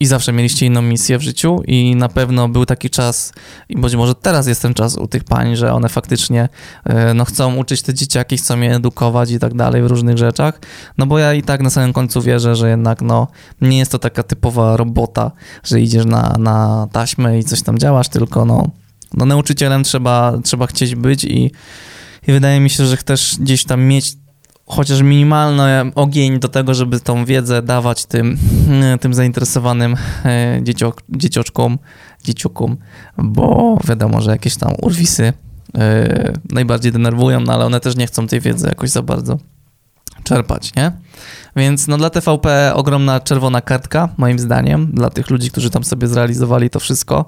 i 0.00 0.06
zawsze 0.06 0.32
mieliście 0.32 0.66
inną 0.66 0.82
misję 0.82 1.18
w 1.18 1.22
życiu 1.22 1.62
i 1.66 1.96
na 1.96 2.08
pewno 2.08 2.48
był 2.48 2.66
taki 2.66 2.90
czas 2.90 3.32
i 3.68 3.76
być 3.76 3.94
może 3.94 4.14
teraz 4.14 4.46
jest 4.46 4.62
ten 4.62 4.74
czas 4.74 4.96
u 4.96 5.08
tych 5.08 5.24
pań, 5.24 5.56
że 5.56 5.72
one 5.72 5.88
faktycznie 5.88 6.48
e, 6.84 7.14
no, 7.14 7.24
chcą 7.24 7.56
uczyć 7.56 7.82
te 7.82 7.94
dzieciaki, 7.94 8.36
chcą 8.36 8.60
je 8.60 8.74
edukować 8.74 9.30
i 9.30 9.38
tak 9.38 9.54
dalej 9.54 9.82
w 9.82 9.86
różnych 9.86 10.18
rzeczach, 10.18 10.60
no 10.98 11.06
bo 11.06 11.18
ja 11.18 11.34
i 11.34 11.42
tak 11.42 11.60
na 11.60 11.70
samym 11.70 11.92
końcu 11.92 12.22
wierzę, 12.22 12.56
że 12.56 12.70
jednak 12.70 13.02
no, 13.02 13.28
nie 13.60 13.78
jest 13.78 13.92
to 13.92 13.98
taka 13.98 14.22
typowa 14.22 14.76
robota, 14.76 15.30
że 15.64 15.80
idziesz 15.80 16.06
na, 16.06 16.36
na 16.38 16.88
taśmę 16.92 17.38
i 17.38 17.44
coś 17.44 17.62
tam 17.62 17.78
działasz, 17.78 18.08
tylko 18.08 18.44
no 18.44 18.70
no 19.14 19.26
nauczycielem 19.26 19.84
trzeba, 19.84 20.38
trzeba 20.44 20.66
chcieć 20.66 20.94
być 20.94 21.24
i, 21.24 21.50
i 22.28 22.32
wydaje 22.32 22.60
mi 22.60 22.70
się, 22.70 22.86
że 22.86 22.96
też 22.96 23.36
gdzieś 23.40 23.64
tam 23.64 23.82
mieć 23.82 24.16
chociaż 24.66 25.02
minimalny 25.02 25.92
ogień 25.94 26.40
do 26.40 26.48
tego, 26.48 26.74
żeby 26.74 27.00
tą 27.00 27.24
wiedzę 27.24 27.62
dawać 27.62 28.06
tym, 28.06 28.38
tym 29.00 29.14
zainteresowanym 29.14 29.96
e, 30.24 30.60
dzieciok, 30.62 31.02
dziecioczkom, 31.08 31.78
dzieciukom, 32.24 32.76
bo 33.18 33.78
wiadomo, 33.88 34.20
że 34.20 34.30
jakieś 34.30 34.56
tam 34.56 34.72
urwisy 34.82 35.32
e, 35.78 36.32
najbardziej 36.50 36.92
denerwują, 36.92 37.40
no 37.40 37.52
ale 37.52 37.64
one 37.64 37.80
też 37.80 37.96
nie 37.96 38.06
chcą 38.06 38.26
tej 38.26 38.40
wiedzy 38.40 38.66
jakoś 38.66 38.90
za 38.90 39.02
bardzo 39.02 39.38
czerpać, 40.22 40.74
nie? 40.76 40.92
Więc 41.56 41.88
no 41.88 41.96
dla 41.98 42.10
TVP 42.10 42.72
ogromna 42.74 43.20
czerwona 43.20 43.60
kartka, 43.60 44.08
moim 44.16 44.38
zdaniem, 44.38 44.92
dla 44.92 45.10
tych 45.10 45.30
ludzi, 45.30 45.50
którzy 45.50 45.70
tam 45.70 45.84
sobie 45.84 46.08
zrealizowali 46.08 46.70
to 46.70 46.80
wszystko. 46.80 47.24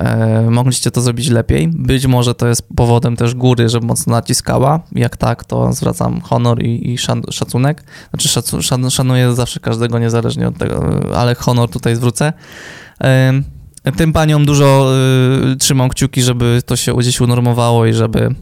E, 0.00 0.50
mogliście 0.50 0.90
to 0.90 1.00
zrobić 1.00 1.28
lepiej. 1.28 1.68
Być 1.68 2.06
może 2.06 2.34
to 2.34 2.46
jest 2.46 2.68
powodem 2.76 3.16
też 3.16 3.34
góry, 3.34 3.68
że 3.68 3.80
mocno 3.80 4.12
naciskała. 4.12 4.80
Jak 4.92 5.16
tak, 5.16 5.44
to 5.44 5.72
zwracam 5.72 6.20
honor 6.20 6.62
i, 6.62 6.92
i 6.92 6.98
szacunek. 7.30 7.84
Znaczy 8.10 8.28
szacu, 8.28 8.58
szanuję 8.90 9.34
zawsze 9.34 9.60
każdego, 9.60 9.98
niezależnie 9.98 10.48
od 10.48 10.58
tego, 10.58 11.00
ale 11.16 11.34
honor 11.34 11.70
tutaj 11.70 11.96
zwrócę. 11.96 12.32
E, 13.04 13.32
tym 13.96 14.12
paniom 14.12 14.44
dużo 14.44 14.92
y, 15.52 15.56
trzymam 15.56 15.88
kciuki, 15.88 16.22
żeby 16.22 16.62
to 16.66 16.76
się 16.76 16.96
gdzieś 16.96 17.20
unormowało 17.20 17.86
i 17.86 17.92
żeby 17.92 18.34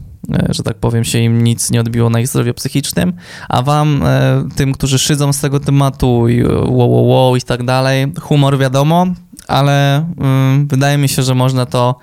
że 0.49 0.63
tak 0.63 0.77
powiem, 0.77 1.03
się 1.03 1.19
im 1.19 1.43
nic 1.43 1.71
nie 1.71 1.81
odbiło 1.81 2.09
na 2.09 2.19
ich 2.19 2.27
zdrowiu 2.27 2.53
psychicznym, 2.53 3.13
a 3.49 3.61
wam, 3.61 4.03
e, 4.05 4.43
tym, 4.55 4.73
którzy 4.73 4.99
szydzą 4.99 5.33
z 5.33 5.41
tego 5.41 5.59
tematu 5.59 6.27
i 6.27 6.43
wow, 6.43 6.91
wow, 6.91 7.07
wow 7.07 7.35
i 7.35 7.41
tak 7.41 7.63
dalej, 7.63 8.13
humor 8.21 8.57
wiadomo, 8.57 9.07
ale 9.47 10.05
mm, 10.17 10.67
wydaje 10.67 10.97
mi 10.97 11.09
się, 11.09 11.23
że 11.23 11.35
można 11.35 11.65
to 11.65 11.95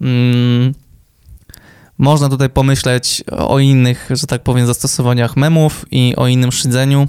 mm, 0.00 0.74
można 1.98 2.28
tutaj 2.28 2.50
pomyśleć 2.50 3.24
o 3.30 3.58
innych, 3.58 4.08
że 4.10 4.26
tak 4.26 4.42
powiem, 4.42 4.66
zastosowaniach 4.66 5.36
memów 5.36 5.86
i 5.90 6.14
o 6.16 6.26
innym 6.26 6.52
szydzeniu 6.52 7.06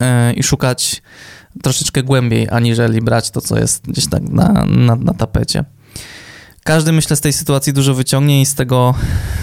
e, 0.00 0.32
i 0.32 0.42
szukać 0.42 1.02
troszeczkę 1.62 2.02
głębiej, 2.02 2.48
aniżeli 2.50 3.00
brać 3.00 3.30
to, 3.30 3.40
co 3.40 3.58
jest 3.58 3.86
gdzieś 3.86 4.08
tak 4.08 4.22
na, 4.22 4.64
na, 4.66 4.96
na 4.96 5.14
tapecie. 5.14 5.64
Każdy 6.64 6.92
myślę 6.92 7.16
z 7.16 7.20
tej 7.20 7.32
sytuacji 7.32 7.72
dużo 7.72 7.94
wyciągnie 7.94 8.42
i 8.42 8.46
z 8.46 8.54
tego, 8.54 8.94
e, 8.94 9.41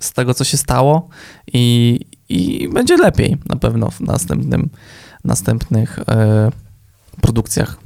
z 0.00 0.12
tego 0.12 0.34
co 0.34 0.44
się 0.44 0.56
stało 0.56 1.08
i, 1.52 2.00
i 2.28 2.68
będzie 2.72 2.96
lepiej 2.96 3.36
na 3.46 3.56
pewno 3.56 3.90
w 3.90 4.00
następnym, 4.00 4.68
następnych 5.24 5.98
e, 5.98 6.50
produkcjach. 7.20 7.76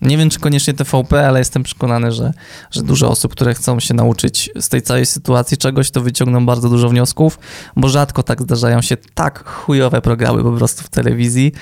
Nie 0.00 0.18
wiem, 0.18 0.30
czy 0.30 0.40
koniecznie 0.40 0.74
TVP, 0.74 1.28
ale 1.28 1.38
jestem 1.38 1.62
przekonany, 1.62 2.12
że, 2.12 2.32
że 2.70 2.82
dużo 2.82 3.08
osób, 3.10 3.32
które 3.32 3.54
chcą 3.54 3.80
się 3.80 3.94
nauczyć 3.94 4.50
z 4.60 4.68
tej 4.68 4.82
całej 4.82 5.06
sytuacji 5.06 5.56
czegoś, 5.56 5.90
to 5.90 6.00
wyciągną 6.00 6.46
bardzo 6.46 6.68
dużo 6.68 6.88
wniosków, 6.88 7.38
bo 7.76 7.88
rzadko 7.88 8.22
tak 8.22 8.42
zdarzają 8.42 8.82
się 8.82 8.96
tak 9.14 9.44
chujowe 9.44 10.00
programy 10.00 10.42
po 10.42 10.52
prostu 10.52 10.82
w 10.82 10.88
telewizji. 10.88 11.52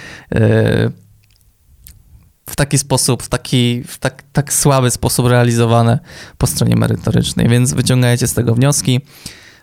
W 2.48 2.56
taki 2.56 2.78
sposób, 2.78 3.22
w 3.22 3.28
taki 3.28 3.82
w 3.82 3.98
tak, 3.98 4.22
tak 4.32 4.52
słaby 4.52 4.90
sposób 4.90 5.26
realizowane 5.26 5.98
po 6.38 6.46
stronie 6.46 6.76
merytorycznej, 6.76 7.48
więc 7.48 7.72
wyciągajcie 7.72 8.26
z 8.26 8.34
tego 8.34 8.54
wnioski. 8.54 9.00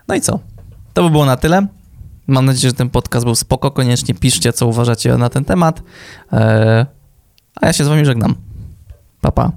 No 0.08 0.16
i 0.16 0.22
co? 0.22 0.40
To 0.94 1.04
by 1.04 1.10
było 1.10 1.26
na 1.26 1.38
tyle. 1.38 1.68
Mam 2.28 2.46
nadzieję, 2.46 2.70
że 2.70 2.76
ten 2.76 2.90
podcast 2.90 3.26
był 3.26 3.36
spoko. 3.36 3.72
Koniecznie 3.72 4.14
piszcie, 4.14 4.54
co 4.54 4.68
uważacie 4.68 5.18
na 5.18 5.30
ten 5.30 5.46
temat. 5.46 5.84
Eee, 6.32 6.86
a 7.62 7.68
ja 7.68 7.74
się 7.74 7.86
z 7.86 7.88
wami 7.88 8.06
żegnam. 8.06 8.36
Pa, 9.22 9.32
pa. 9.32 9.52